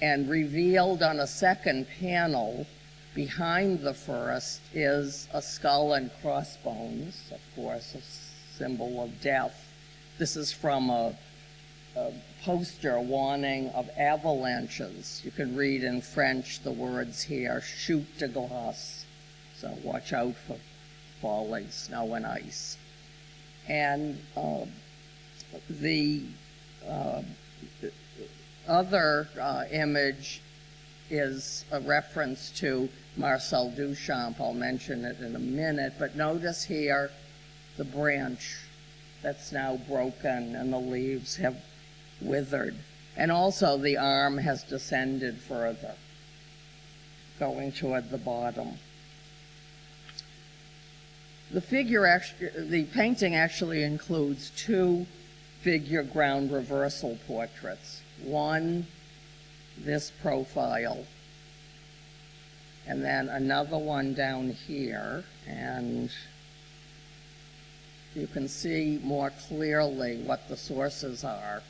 [0.00, 2.66] and revealed on a second panel
[3.16, 9.58] behind the first is a skull and crossbones, of course, a symbol of death.
[10.18, 11.14] This is from a,
[11.96, 12.12] a
[12.44, 15.22] poster warning of avalanches.
[15.24, 19.06] You can read in French the words here, chute de glace.
[19.56, 20.58] So watch out for
[21.22, 22.76] falling snow and ice.
[23.66, 24.66] And uh,
[25.70, 26.22] the
[26.86, 27.22] uh,
[28.68, 30.42] other uh, image
[31.08, 34.40] is a reference to Marcel Duchamp.
[34.40, 37.10] I'll mention it in a minute, but notice here
[37.76, 38.58] the branch
[39.22, 41.56] that's now broken and the leaves have
[42.20, 42.76] withered.
[43.16, 45.94] And also the arm has descended further,
[47.38, 48.78] going toward the bottom.
[51.50, 55.06] The figure actually, the painting actually includes two
[55.62, 58.02] figure ground reversal portraits.
[58.22, 58.86] One,
[59.78, 61.06] this profile,
[62.86, 66.10] and then another one down here, and
[68.14, 71.62] you can see more clearly what the sources are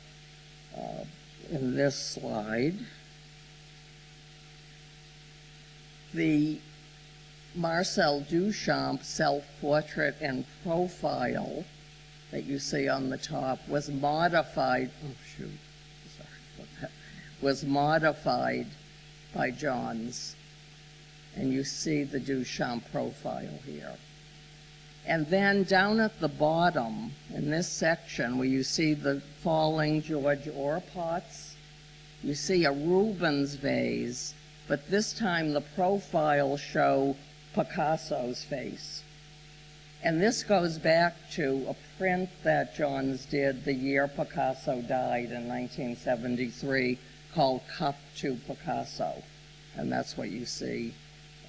[0.77, 1.03] uh,
[1.51, 2.75] in this slide.
[6.13, 6.59] The
[7.53, 11.65] Marcel Duchamp self-portrait and profile
[12.31, 15.49] that you see on the top was modified, oh shoot,
[16.15, 16.91] sorry about that,
[17.41, 18.67] was modified
[19.33, 20.36] by Johns.
[21.37, 23.93] And you see the Duchamp profile here.
[25.05, 30.49] And then down at the bottom, in this section where you see the falling George
[30.49, 31.55] Ohr pots,
[32.23, 34.33] you see a Rubin vase,
[34.67, 37.15] but this time the profiles show
[37.53, 39.03] Picasso's face.
[40.03, 45.47] And this goes back to a print that Johns did the year Picasso died in
[45.47, 46.97] 1973
[47.33, 49.23] called Cup 2 Picasso.
[49.75, 50.93] And that's what you see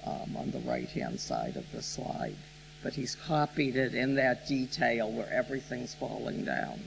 [0.05, 2.35] um, on the right-hand side of the slide
[2.81, 6.79] but he's copied it in that detail where everything's falling down.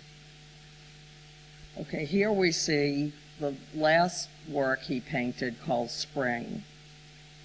[1.78, 6.62] Okay, here we see the last work he painted called Spring.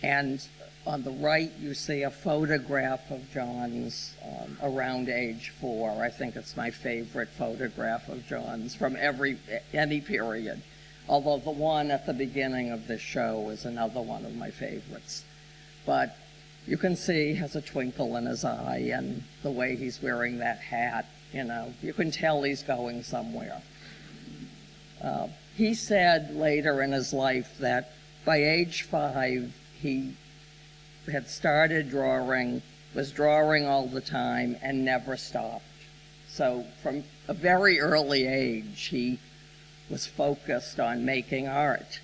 [0.03, 0.45] And
[0.85, 6.03] on the right, you see a photograph of Johns um, around age four.
[6.03, 9.37] I think it's my favorite photograph of Johns from every
[9.73, 10.61] any period.
[11.09, 15.23] Although the one at the beginning of this show is another one of my favorites.
[15.87, 16.15] But
[16.67, 20.39] you can see he has a twinkle in his eye and the way he's wearing
[20.39, 23.61] that hat, you know, you can tell he's going somewhere.
[25.01, 27.93] Uh, he said later in his life that
[28.25, 30.13] by age five, he
[31.09, 32.61] had started drawing,
[32.93, 35.63] was drawing all the time, and never stopped.
[36.27, 39.19] So from a very early age, he
[39.89, 42.01] was focused on making art.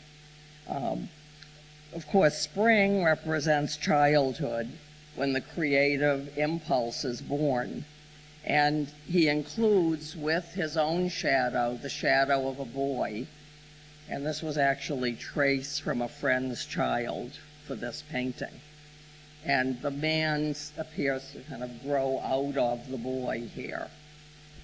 [0.70, 1.10] Um,
[1.96, 4.70] of course, spring represents childhood
[5.16, 7.86] when the creative impulse is born.
[8.44, 13.28] And he includes with his own shadow the shadow of a boy.
[14.10, 18.60] And this was actually traced from a friend's child for this painting.
[19.46, 23.88] And the man appears to kind of grow out of the boy here.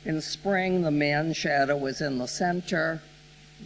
[0.06, 3.02] In spring, the man's shadow is in the center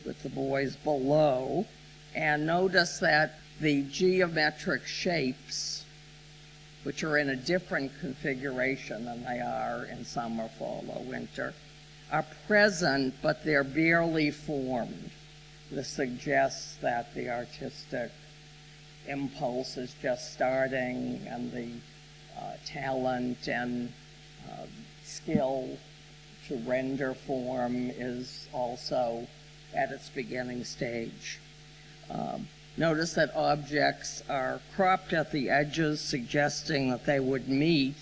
[0.05, 1.65] with the boys below.
[2.15, 5.85] And notice that the geometric shapes,
[6.83, 11.53] which are in a different configuration than they are in summer, fall, or winter,
[12.11, 15.09] are present, but they're barely formed.
[15.71, 18.11] This suggests that the artistic
[19.07, 21.69] impulse is just starting and the
[22.37, 23.93] uh, talent and
[24.51, 24.65] uh,
[25.05, 25.77] skill
[26.49, 29.25] to render form is also
[29.73, 31.39] at its beginning stage.
[32.09, 32.45] Um,
[32.75, 37.95] Notice that objects are cropped at the edges, suggesting that they would meet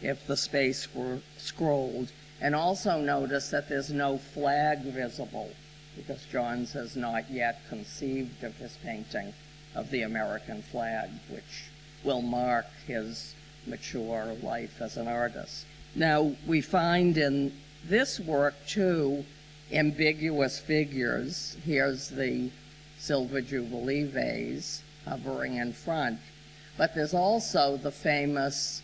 [0.00, 2.12] if the space were scrolled.
[2.40, 5.50] And also notice that there's no flag visible
[5.96, 9.32] because Johns has not yet conceived of his painting
[9.74, 11.70] of the American flag, which
[12.04, 13.34] will mark his
[13.66, 15.64] mature life as an artist.
[15.94, 17.52] Now, we find in
[17.84, 19.24] this work, too,
[19.72, 21.56] ambiguous figures.
[21.64, 22.50] Here's the
[23.04, 26.18] Silver Jubilee vase hovering in front.
[26.78, 28.80] But there's also the famous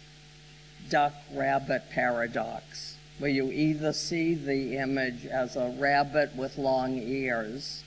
[0.91, 7.83] duck rabbit paradox, where you either see the image as a rabbit with long ears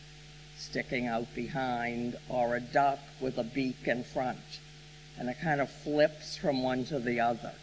[0.57, 4.59] sticking out behind, or a duck with a beak in front.
[5.19, 7.53] And it kind of flips from one to the other.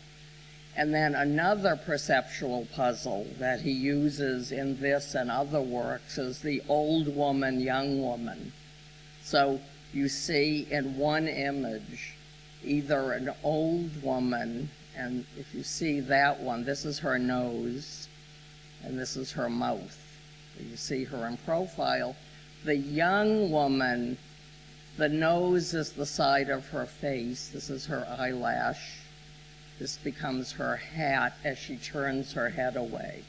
[0.77, 6.63] And then another perceptual puzzle that he uses in this and other works is the
[6.69, 8.53] old woman, young woman
[9.31, 9.61] so
[9.93, 12.17] you see in one image
[12.65, 18.09] either an old woman, and if you see that one, this is her nose,
[18.83, 19.97] and this is her mouth.
[20.59, 22.17] You see her in profile.
[22.65, 24.19] The young woman,
[24.97, 27.51] the nose is the side of her face.
[27.51, 28.99] This is her eyelash.
[29.79, 33.23] This becomes her hat as she turns her head away.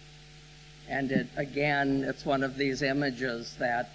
[0.90, 3.92] And it, again, it's one of these images that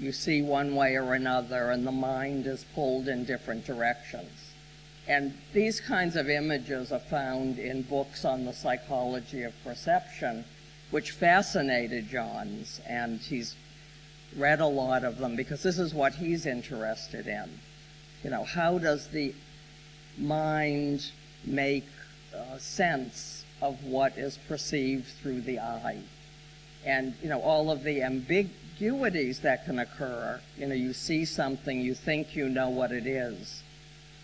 [0.00, 4.30] you see one way or another, and the mind is pulled in different directions.
[5.06, 10.44] And these kinds of images are found in books on the psychology of perception,
[10.90, 13.54] which fascinated Johns, and he's
[14.36, 17.60] read a lot of them because this is what he's interested in.
[18.22, 19.34] You know, how does the
[20.16, 21.10] mind
[21.44, 21.86] make
[22.34, 25.98] uh, sense of what is perceived through the eye?
[26.86, 28.50] And, you know, all of the ambig-
[28.80, 30.40] ambiguities that can occur.
[30.56, 33.62] You know, you see something, you think you know what it is,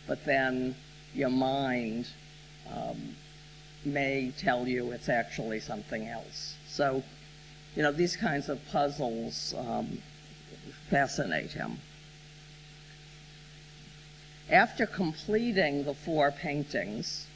[0.06, 0.74] but then
[1.14, 2.08] your mind
[2.72, 3.16] um,
[3.84, 6.54] may tell you it's actually something else.
[6.68, 7.02] So,
[7.74, 9.98] you know, these kinds of puzzles um,
[10.88, 11.78] fascinate him.
[14.50, 17.26] After completing the four paintings,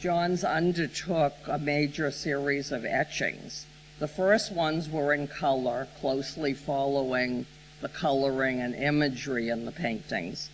[0.00, 3.66] Johns undertook a major series of etchings.
[3.98, 7.46] The first ones were in color, closely following
[7.80, 10.50] the coloring and imagery in the paintings.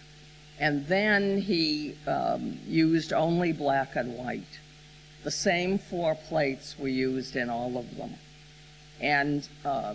[0.61, 4.61] And then he um, used only black and white.
[5.25, 8.15] The same four plates were used in all of them.
[9.01, 9.95] And uh,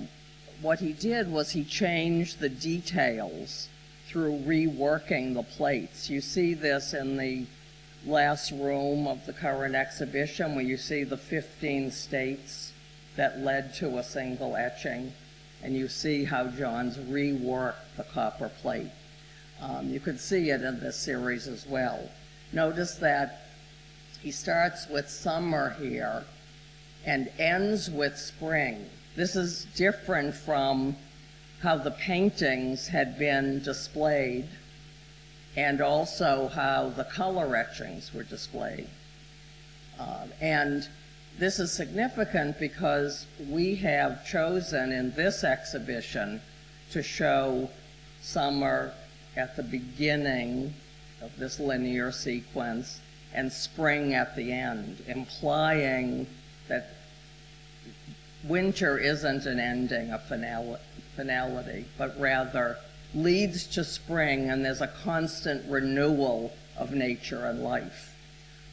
[0.61, 3.69] what he did was he changed the details
[4.07, 6.09] through reworking the plates.
[6.09, 7.45] You see this in the
[8.05, 12.66] last room of the current exhibition where you see the 15 states
[13.17, 15.11] that led to a single etching,
[15.61, 18.91] and you see how Johns reworked the copper plate.
[19.61, 22.09] Um, you can see it in this series as well.
[22.53, 23.47] Notice that
[24.21, 26.23] he starts with summer here
[27.05, 28.85] and ends with spring.
[29.15, 30.95] This is different from
[31.61, 34.47] how the paintings had been displayed
[35.55, 38.87] and also how the color etchings were displayed.
[39.99, 40.87] Uh, and
[41.37, 46.41] this is significant because we have chosen in this exhibition
[46.91, 47.69] to show
[48.21, 48.91] summer
[49.35, 50.73] at the beginning
[51.21, 52.99] of this linear sequence
[53.33, 56.25] and spring at the end, implying
[56.67, 56.89] that
[58.43, 60.19] winter isn't an ending, a
[61.15, 62.77] finality, but rather
[63.13, 68.15] leads to spring and there's a constant renewal of nature and life.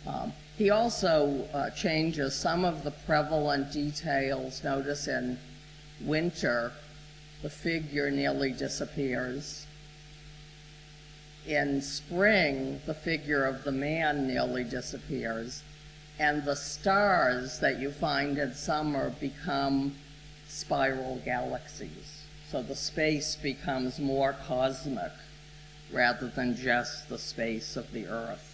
[0.07, 4.63] Um, he also uh, changes some of the prevalent details.
[4.63, 5.39] Notice in
[6.01, 6.73] winter,
[7.43, 9.67] the figure nearly disappears.
[11.47, 15.63] In spring, the figure of the man nearly disappears
[16.19, 19.95] and the stars that you find in summer become
[20.49, 22.23] spiral galaxies.
[22.51, 25.13] So the space becomes more cosmic
[25.93, 28.54] rather than just the space of the Earth.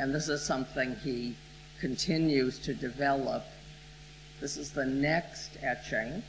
[0.00, 1.36] And this is something he
[1.78, 3.44] continues to develop.
[4.40, 6.22] This is the next etching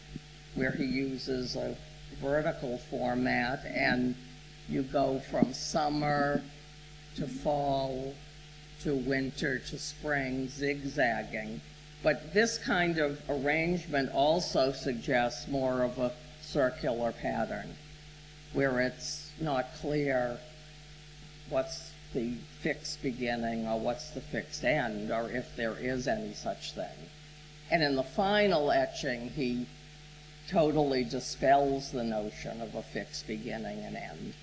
[0.56, 1.78] where he uses a
[2.22, 4.14] vertical format and
[4.68, 6.42] you go from summer
[7.16, 8.14] to fall
[8.82, 11.62] to winter to spring, zigzagging.
[12.04, 16.12] But this kind of arrangement also suggests more of a
[16.42, 17.74] circular pattern
[18.52, 20.38] where it's not clear
[21.50, 26.74] what's the fixed beginning or what's the fixed end or if there is any such
[26.74, 27.10] thing.
[27.70, 29.66] And in the final etching, he
[30.50, 34.34] totally dispels the notion of a fixed beginning and end.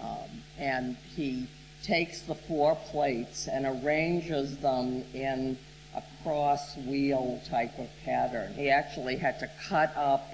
[0.00, 1.48] Um, and he
[1.82, 5.56] takes the four plates and arranges them in
[5.94, 8.52] a cross wheel type of pattern.
[8.54, 10.28] He actually had to cut up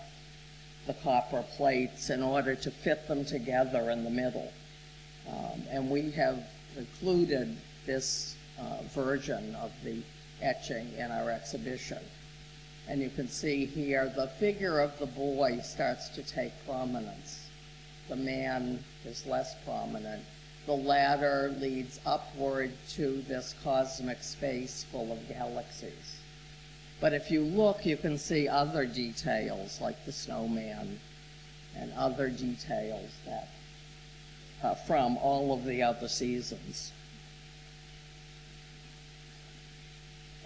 [0.86, 4.52] the copper plates in order to fit them together in the middle.
[5.28, 6.42] Um, and we have
[6.76, 7.56] included
[7.86, 10.02] this uh, version of the
[10.40, 11.98] etching in our exhibition.
[12.88, 17.46] And you can see here the figure of the boy starts to take prominence.
[18.08, 20.22] The man is less prominent
[20.66, 26.20] the ladder leads upward to this cosmic space full of galaxies.
[27.00, 31.00] But if you look, you can see other details like the snowman
[31.76, 33.48] and other details that
[34.62, 36.92] uh, from all of the other seasons.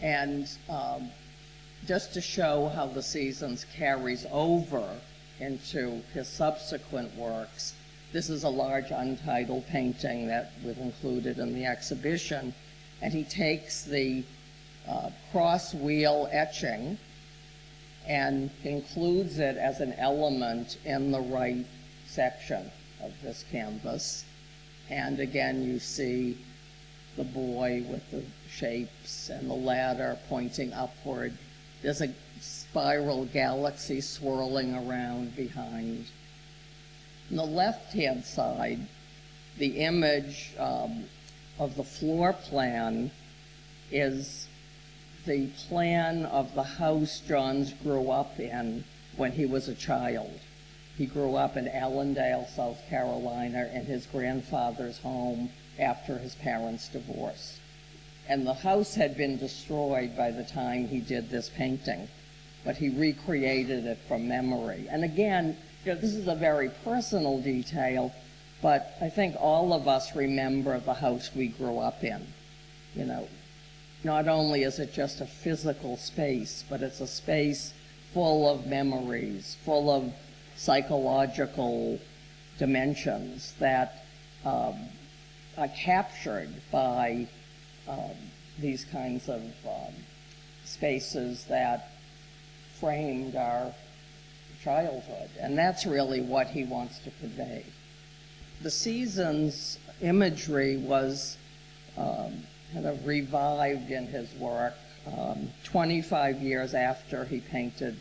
[0.00, 1.10] And um,
[1.86, 4.84] just to show how the seasons carries over
[5.40, 7.74] into his subsequent works,
[8.12, 12.54] this is a large untitled painting that we've included in the exhibition.
[13.02, 14.24] And he takes the
[14.88, 16.98] uh, cross wheel etching
[18.06, 21.66] and includes it as an element in the right
[22.06, 22.70] section
[23.02, 24.24] of this canvas.
[24.88, 26.38] And again, you see
[27.16, 31.36] the boy with the shapes and the ladder pointing upward.
[31.82, 36.06] There's a spiral galaxy swirling around behind.
[37.30, 38.80] On the left-hand side,
[39.58, 41.04] the image um,
[41.58, 43.10] of the floor plan
[43.90, 44.46] is
[45.24, 48.84] the plan of the house Johns grew up in
[49.16, 50.38] when he was a child.
[50.96, 57.58] He grew up in Allendale, South Carolina, in his grandfather's home after his parents' divorce.
[58.28, 62.08] And the house had been destroyed by the time he did this painting,
[62.64, 64.88] but he recreated it from memory.
[64.90, 68.12] And again, you know, this is a very personal detail,
[68.62, 72.26] but I think all of us remember the house we grew up in.
[72.94, 73.28] You know,
[74.02, 77.74] not only is it just a physical space, but it's a space
[78.14, 80.12] full of memories, full of
[80.56, 82.00] psychological
[82.58, 84.04] dimensions that
[84.44, 84.88] um,
[85.58, 87.28] are captured by
[87.88, 88.16] um,
[88.58, 89.94] these kinds of um,
[90.64, 91.90] spaces that
[92.80, 93.72] framed our
[94.62, 95.30] childhood.
[95.40, 97.64] And that's really what he wants to convey.
[98.62, 101.36] The seasons imagery was
[101.96, 102.42] um,
[102.72, 104.74] kind of revived in his work
[105.16, 107.96] um, 25 years after he painted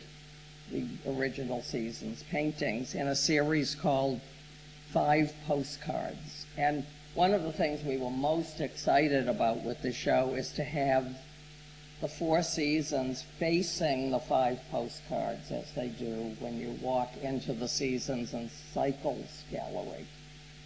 [0.70, 4.20] the original seasons paintings in a series called
[4.92, 6.46] Five Postcards.
[6.56, 10.64] And one of the things we were most excited about with the show is to
[10.64, 11.06] have
[12.00, 17.68] the four seasons facing the five postcards as they do when you walk into the
[17.68, 20.06] Seasons and Cycles gallery.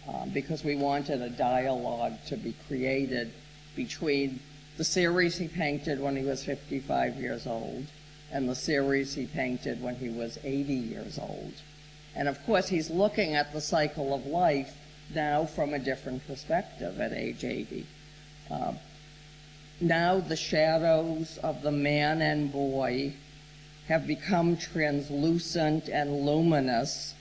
[0.07, 3.31] Um, because we wanted a dialogue to be created
[3.75, 4.39] between
[4.77, 7.85] the series he painted when he was 55 years old
[8.31, 11.53] and the series he painted when he was 80 years old.
[12.15, 14.73] And of course, he's looking at the cycle of life
[15.13, 17.85] now from a different perspective at age 80.
[18.49, 18.73] Uh,
[19.79, 23.13] now the shadows of the man and boy
[23.87, 27.13] have become translucent and luminous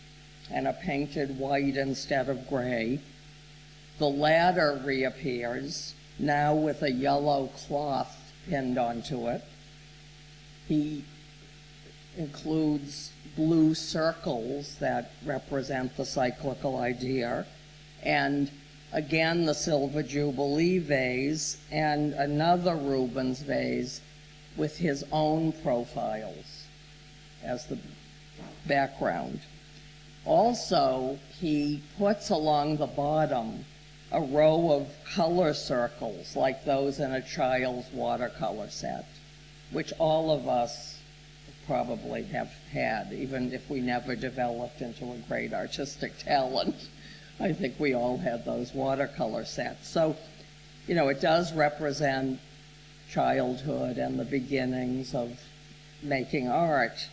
[0.51, 3.01] and are painted white instead of gray.
[3.99, 8.17] The ladder reappears, now with a yellow cloth
[8.49, 9.43] pinned onto it.
[10.71, 11.05] He
[12.17, 17.45] includes blue circles that represent the cyclical idea,
[18.05, 18.49] and
[18.93, 24.01] again the Silver Jubilee vase, and another Rubin vase
[24.57, 26.67] with his own profiles
[27.43, 27.79] as the
[28.65, 29.41] background.
[30.25, 33.65] Also, he puts along the bottom
[34.13, 39.05] a row of color circles like those in a child's watercolor set,
[39.73, 40.99] which all of us
[41.67, 46.75] probably have had, even if we never developed into a great artistic talent.
[47.39, 49.89] I think we all had those watercolor sets.
[49.89, 50.17] So,
[50.87, 52.41] you know, it does represent
[53.11, 55.41] childhood and the beginnings of
[56.03, 57.09] making art.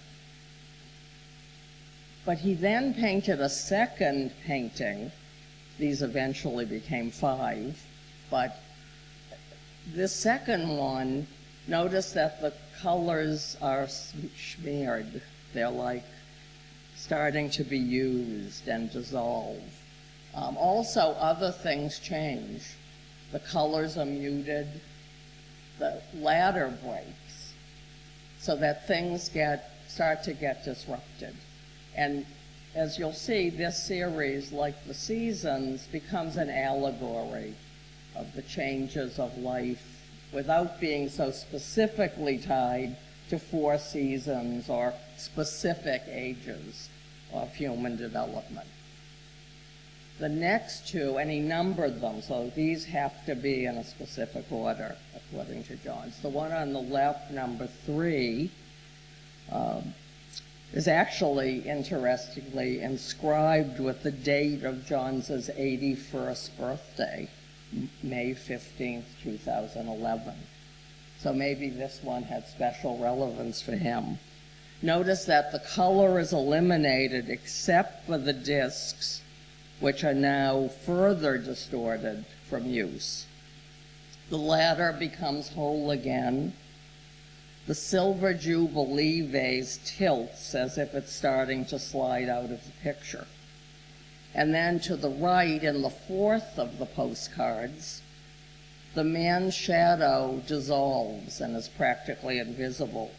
[2.25, 5.11] But he then painted a second painting.
[5.79, 7.81] These eventually became five.
[8.29, 8.57] But
[9.93, 11.27] this second one,
[11.67, 15.21] notice that the colors are smeared.
[15.53, 16.03] They're like
[16.95, 19.61] starting to be used and dissolve.
[20.35, 22.63] Um, also, other things change.
[23.31, 24.67] The colors are muted.
[25.79, 27.53] The ladder breaks
[28.39, 31.35] so that things get start to get disrupted.
[31.95, 32.25] And
[32.75, 37.55] as you'll see, this series, like the seasons, becomes an allegory
[38.15, 39.96] of the changes of life
[40.31, 42.97] without being so specifically tied
[43.29, 46.89] to four seasons or specific ages
[47.33, 48.67] of human development.
[50.19, 54.51] The next two, and he numbered them, so these have to be in a specific
[54.51, 56.19] order according to Johns.
[56.21, 58.49] The one on the left, number three,
[59.51, 59.93] um,
[60.73, 67.29] is actually, interestingly, inscribed with the date of Johns's 81st birthday,
[68.01, 70.33] May 15th, 2011.
[71.19, 74.19] So maybe this one had special relevance for him.
[74.81, 79.21] Notice that the color is eliminated except for the discs,
[79.79, 83.25] which are now further distorted from use.
[84.29, 86.53] The ladder becomes whole again,
[87.65, 93.27] the silver jubilee vase tilts as if it's starting to slide out of the picture.
[94.37, 98.03] And then to the right, in the fourth of the postcards,
[98.93, 103.11] the man's shadow dissolves and is practically invisible.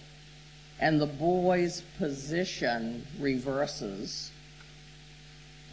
[0.78, 4.30] And the boy's position reverses.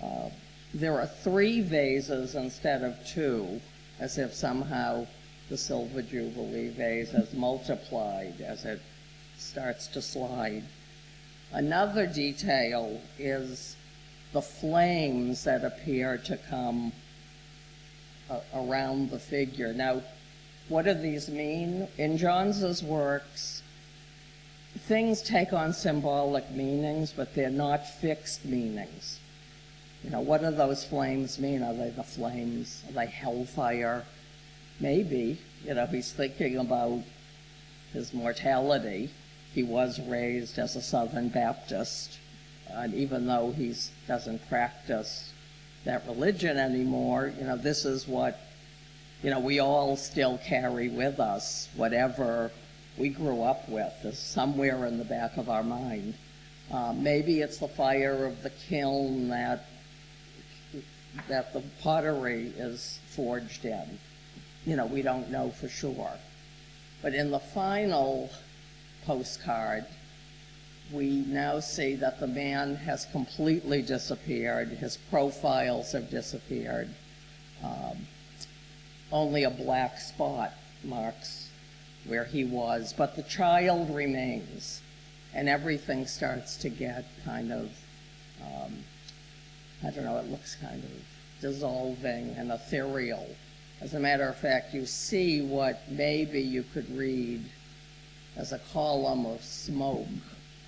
[0.02, 0.30] Uh,
[0.74, 3.62] there are three vases instead of two,
[4.00, 5.06] as if somehow
[5.50, 8.82] the silver jubilee vase has multiplied as it
[9.38, 10.64] starts to slide.
[11.52, 13.75] Another detail is
[14.36, 16.92] the flames that appear to come
[18.30, 19.74] uh, around the figure.
[19.74, 20.04] Now,
[20.70, 21.88] what do these mean?
[21.98, 23.64] In Johns's works,
[24.88, 29.20] things take on symbolic meanings, but they're not fixed meanings.
[30.04, 31.64] You know, what do those flames mean?
[31.64, 32.84] Are they the flames?
[32.90, 34.06] Are they hellfire?
[34.80, 37.02] maybe, you know, he's thinking about
[37.94, 39.10] his mortality.
[39.54, 42.20] He was raised as a Southern Baptist,
[42.70, 43.74] and even though he
[44.08, 45.32] doesn't practice
[45.86, 48.40] that religion anymore, you know, this is what,
[49.22, 52.52] you know, we all still carry with us, whatever
[52.98, 56.16] we grew up with, is somewhere in the back of our mind.
[56.72, 59.66] Uh, maybe it's the fire of the kiln that
[61.30, 63.98] that the pottery is forged in
[64.66, 66.12] you know, we don't know for sure.
[67.02, 68.30] But in the final
[69.06, 69.86] postcard,
[70.92, 74.70] we now see that the man has completely disappeared.
[74.70, 76.90] His profiles have disappeared.
[77.64, 78.08] Um,
[79.12, 81.50] only a black spot marks
[82.06, 84.82] where he was, but the child remains,
[85.34, 87.72] and everything starts to get kind of,
[88.42, 88.84] um,
[89.84, 90.92] I don't know, it looks kind of
[91.42, 93.28] dissolving and ethereal.
[93.82, 97.44] As a matter of fact, you see what maybe you could read
[98.38, 100.08] as a column of smoke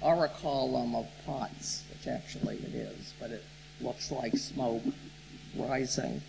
[0.01, 3.43] or a column of pots, which actually it is, but it
[3.81, 4.83] looks like smoke
[5.55, 6.21] rising.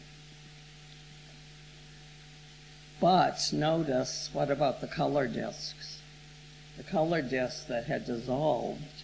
[3.00, 6.00] But notice, what about the color discs?
[6.76, 9.02] The color discs that had dissolved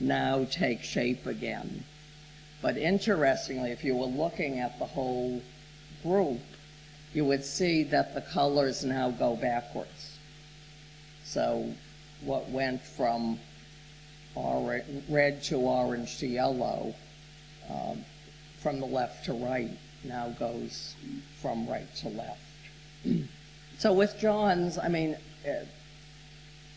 [0.00, 1.84] now take shape again.
[2.62, 5.42] But interestingly, if you were looking at the whole
[6.02, 6.40] group,
[7.12, 10.18] you would see that the colors now go backwards.
[11.24, 11.72] So
[12.22, 13.38] what went from
[15.08, 16.94] red to orange to yellow,
[17.70, 18.04] um,
[18.62, 19.70] from the left to right,
[20.04, 20.94] now goes
[21.40, 22.40] from right to left.
[23.78, 25.16] so with Johns, I mean,
[25.46, 25.64] uh,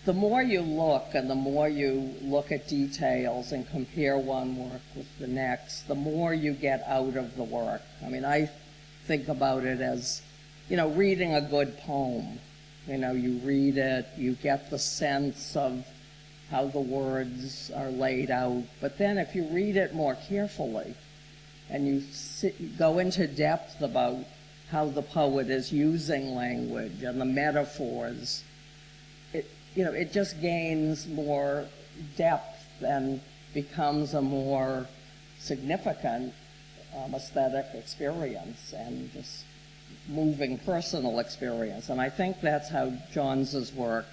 [0.06, 4.82] the more you look and the more you look at details and compare one work
[4.96, 7.82] with the next, the more you get out of the work.
[8.04, 8.50] I mean, I
[9.06, 10.22] think about it as,
[10.70, 12.40] you know, reading a good poem.
[12.88, 15.86] You know, you read it, you get the sense of
[16.50, 18.64] how the words are laid out.
[18.82, 20.96] But then if you read it more carefully
[21.70, 24.18] and you sit, go into depth about
[24.72, 28.44] how the poet is using language and the metaphors,
[29.34, 31.66] it, you know, it just gains more
[32.18, 33.22] depth and
[33.54, 34.88] becomes a more
[35.40, 36.34] significant
[36.96, 39.44] um, aesthetic experience and just
[40.08, 41.90] moving personal experience.
[41.90, 44.06] And I think that's how Johns' work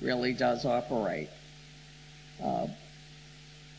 [0.00, 1.28] really does operate.
[2.40, 2.68] Uh,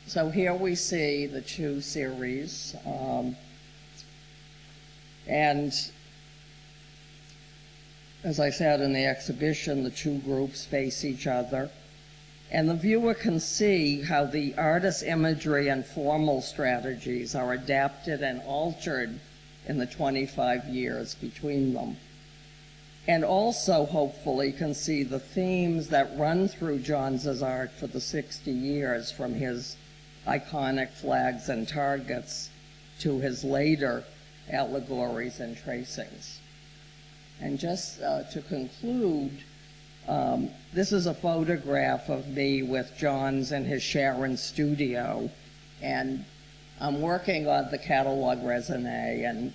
[0.05, 2.75] so here we see the two series.
[2.85, 3.37] Um,
[5.27, 5.73] and
[8.23, 11.69] as I said in the exhibition, the two groups face each other.
[12.51, 18.41] And the viewer can see how the artist's imagery and formal strategies are adapted and
[18.41, 19.19] altered
[19.67, 21.97] in the 25 years between them
[23.07, 28.49] and also hopefully can see the themes that run through Johns' art for the 60
[28.49, 29.75] years from his
[30.25, 32.49] iconic flags and targets
[32.99, 34.03] to his later
[34.49, 36.39] allegories and tracings.
[37.41, 39.37] And just uh, to conclude,
[40.07, 45.29] um, this is a photograph of me with Johns in his Sharon studio,
[45.81, 46.23] and
[46.79, 49.53] I'm working on the catalog raisonné, and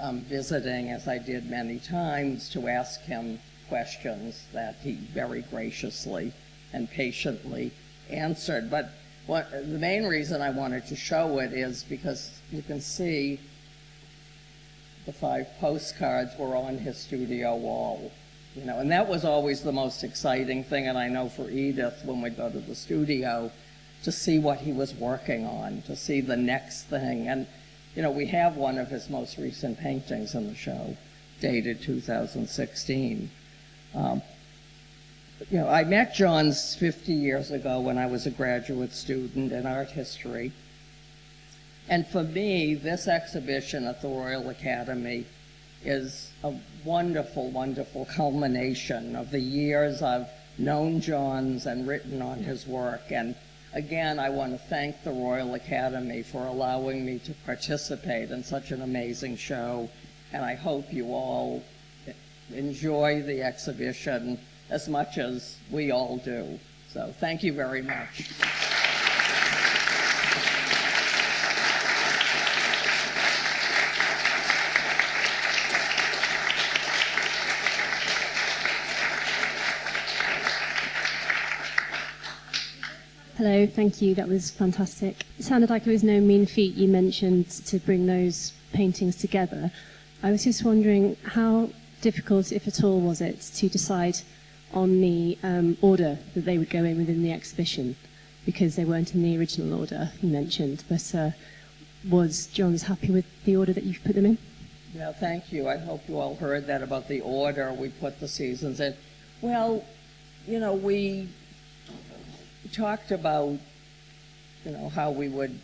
[0.00, 6.32] um, visiting, as I did many times, to ask him questions that he very graciously
[6.72, 7.72] and patiently
[8.10, 8.70] answered.
[8.70, 8.90] But
[9.26, 13.40] what, the main reason I wanted to show it is because you can see
[15.06, 18.12] the five postcards were on his studio wall.
[18.54, 22.02] You know, and that was always the most exciting thing, and I know for Edith
[22.04, 23.50] when we go to the studio,
[24.02, 27.28] to see what he was working on, to see the next thing.
[27.28, 27.46] And
[27.94, 30.96] you know, we have one of his most recent paintings in the show,
[31.40, 33.30] dated 2016.
[33.94, 34.22] Um,
[35.50, 39.66] you know, I met Johns 50 years ago when I was a graduate student in
[39.66, 40.52] art history.
[41.88, 45.26] And for me, this exhibition at the Royal Academy
[45.84, 50.28] is a wonderful, wonderful culmination of the years I've
[50.58, 53.10] known Johns and written on his work.
[53.10, 53.34] And
[53.74, 58.70] Again, I want to thank the Royal Academy for allowing me to participate in such
[58.70, 59.88] an amazing show,
[60.32, 61.62] and I hope you all
[62.52, 66.58] enjoy the exhibition as much as we all do.
[66.90, 68.28] So thank you very much.
[83.42, 84.14] Hello, thank you.
[84.14, 85.24] That was fantastic.
[85.36, 89.72] It sounded like it was no mean feat you mentioned to bring those paintings together.
[90.22, 91.70] I was just wondering how
[92.02, 94.18] difficult, if at all, was it to decide
[94.72, 97.96] on the um, order that they would go in within the exhibition?
[98.46, 101.30] Because they weren't in the original order you mentioned, but uh,
[102.08, 104.38] was Johns happy with the order that you've put them in?
[104.94, 105.68] Yeah, thank you.
[105.68, 108.94] I hope you all heard that about the order we put the seasons in.
[109.40, 109.84] Well,
[110.46, 111.28] you know, we
[112.72, 113.58] talked about,
[114.64, 115.58] you know, how we would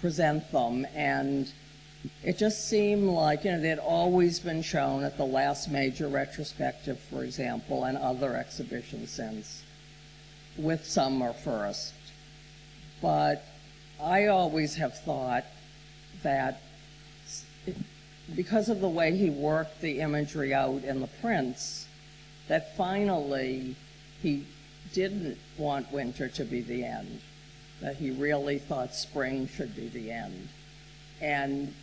[0.00, 1.50] present them, and
[2.22, 6.98] it just seemed like, you know, they'd always been shown at the last major retrospective,
[7.10, 9.62] for example, and other exhibitions since,
[10.56, 11.94] with summer first.
[13.00, 13.44] But
[14.00, 15.44] I always have thought
[16.22, 16.60] that
[18.34, 21.86] because of the way he worked the imagery out in the prints,
[22.48, 23.76] that finally
[24.22, 24.46] he
[24.94, 27.20] didn't want winter to be the end,
[27.80, 30.48] that he really thought spring should be the end.
[31.20, 31.74] And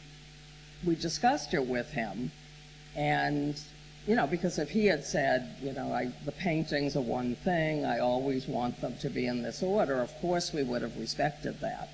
[0.85, 2.31] we discussed it with him,
[2.95, 3.59] and
[4.07, 7.85] you know, because if he had said, you know, I, the paintings are one thing,
[7.85, 11.59] I always want them to be in this order, of course we would have respected
[11.59, 11.89] that.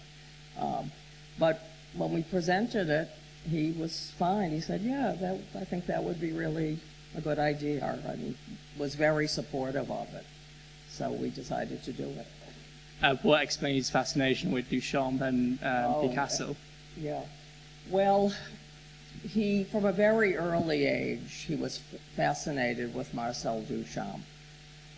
[0.57, 0.91] Um,
[1.37, 1.61] but
[1.95, 3.09] when we presented it,
[3.49, 4.51] he was fine.
[4.51, 6.79] He said, yeah, that, I think that would be really
[7.15, 7.99] a good idea.
[8.07, 8.35] I mean,
[8.77, 10.25] was very supportive of it.
[10.97, 12.25] So we decided to do it.
[13.03, 16.55] Uh, what explains his fascination with Duchamp and um, Oh, Picasso?
[16.99, 17.21] Yeah.
[17.91, 18.33] Well,
[19.21, 21.81] he, from a very early age, he was
[22.15, 24.21] fascinated with Marcel Duchamp.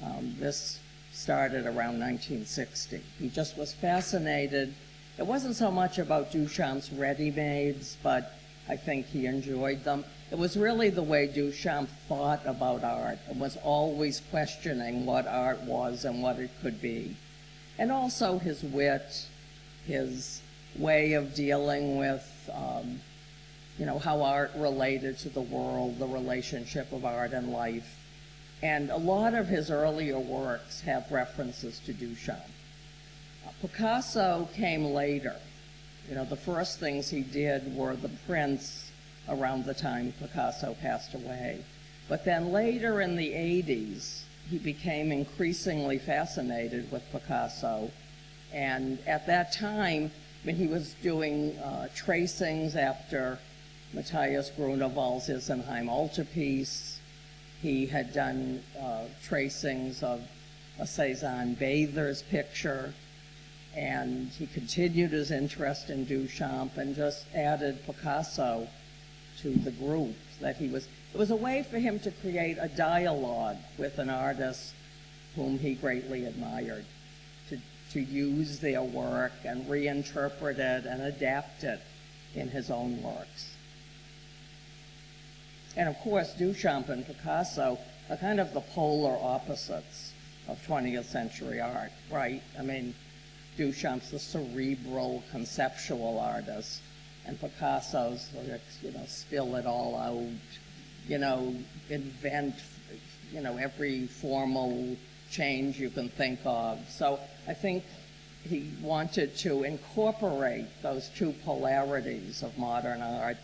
[0.01, 0.79] Um, this
[1.11, 3.01] started around 1960.
[3.19, 4.73] He just was fascinated.
[5.17, 8.35] It wasn't so much about Duchamp's ready-mades, but
[8.69, 10.05] I think he enjoyed them.
[10.31, 15.61] It was really the way Duchamp thought about art and was always questioning what art
[15.61, 17.15] was and what it could be.
[17.79, 19.25] And also his wit,
[19.87, 20.41] his
[20.77, 23.01] way of dealing with, um,
[23.79, 27.97] you know, how art related to the world, the relationship of art and life.
[28.61, 32.51] And a lot of his earlier works have references to Duchamp.
[33.47, 35.37] Uh, Picasso came later.
[36.07, 38.88] You know, the first things he did were the prints
[39.29, 41.63] around the time Picasso passed away.
[42.07, 47.91] But then later in the 80s, he became increasingly fascinated with Picasso.
[48.51, 50.11] And at that time,
[50.43, 53.37] when he was doing uh, tracings after
[53.93, 56.99] Matthias Grunewald's Isenheim altarpiece,
[57.61, 60.21] he had done uh, tracings of
[60.79, 62.93] a Cezanne Bather's picture,
[63.75, 68.67] and he continued his interest in Duchamp and just added Picasso
[69.41, 70.87] to the group that he was.
[71.13, 74.73] It was a way for him to create a dialogue with an artist
[75.35, 76.85] whom he greatly admired,
[77.49, 77.59] to,
[77.91, 81.81] to use their work and reinterpret it and adapt it
[82.35, 83.51] in his own works.
[85.75, 87.79] And of course, Duchamp and Picasso
[88.09, 90.13] are kind of the polar opposites
[90.47, 92.41] of 20th century art, right?
[92.57, 92.95] I mean,
[93.57, 96.81] Duchamp's the cerebral, conceptual artist,
[97.25, 98.29] and Picasso's,
[98.81, 100.29] you know, spill it all out,
[101.07, 101.55] you know,
[101.89, 102.55] invent,
[103.31, 104.95] you know, every formal
[105.31, 106.79] change you can think of.
[106.89, 107.83] So I think
[108.43, 113.37] he wanted to incorporate those two polarities of modern art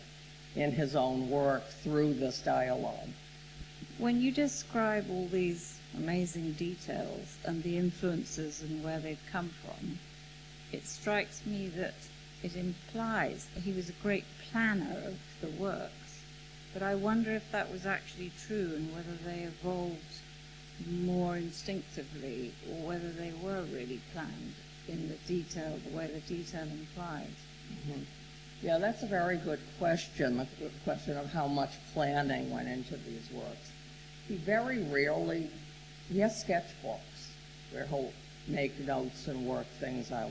[0.54, 3.10] in his own work through this dialogue.
[3.98, 9.98] When you describe all these amazing details and the influences and where they've come from,
[10.72, 11.94] it strikes me that
[12.46, 16.22] it implies that he was a great planner of the works.
[16.72, 19.96] But I wonder if that was actually true and whether they evolved
[20.88, 24.54] more instinctively or whether they were really planned
[24.86, 27.34] in the detail, the way the detail implies.
[27.72, 28.02] Mm-hmm.
[28.62, 33.28] Yeah, that's a very good question, the question of how much planning went into these
[33.32, 33.72] works.
[34.28, 35.50] He very rarely,
[36.08, 37.32] he has sketchbooks
[37.72, 38.12] where he'll
[38.46, 40.30] make notes and work things out.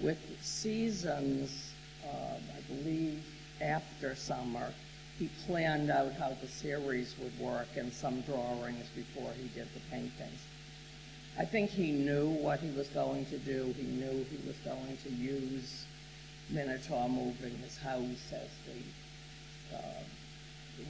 [0.00, 1.72] With seasons,
[2.04, 3.22] uh, I believe
[3.60, 4.72] after summer,
[5.18, 9.80] he planned out how the series would work and some drawings before he did the
[9.90, 10.40] paintings.
[11.38, 13.74] I think he knew what he was going to do.
[13.76, 15.84] He knew he was going to use
[16.50, 19.80] Minotaur moving his house as the uh,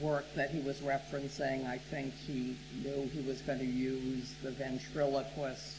[0.01, 1.65] work that he was referencing.
[1.65, 5.77] I think he knew he was going to use the ventriloquist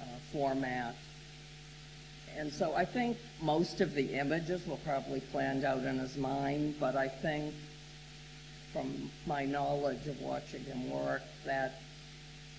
[0.00, 0.94] uh, format.
[2.36, 6.76] And so I think most of the images were probably planned out in his mind,
[6.78, 7.54] but I think
[8.72, 11.80] from my knowledge of watching him work that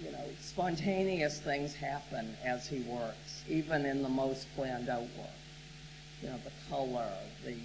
[0.04, 5.30] you know, spontaneous things happen as he works, even in the most planned out work.
[6.22, 7.10] You know, the color,
[7.46, 7.58] the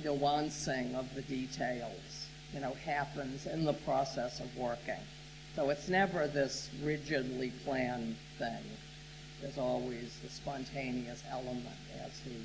[0.00, 5.00] nuancing of the details, you know, happens in the process of working.
[5.54, 8.64] So it's never this rigidly planned thing.
[9.40, 11.64] There's always the spontaneous element
[12.04, 12.36] as he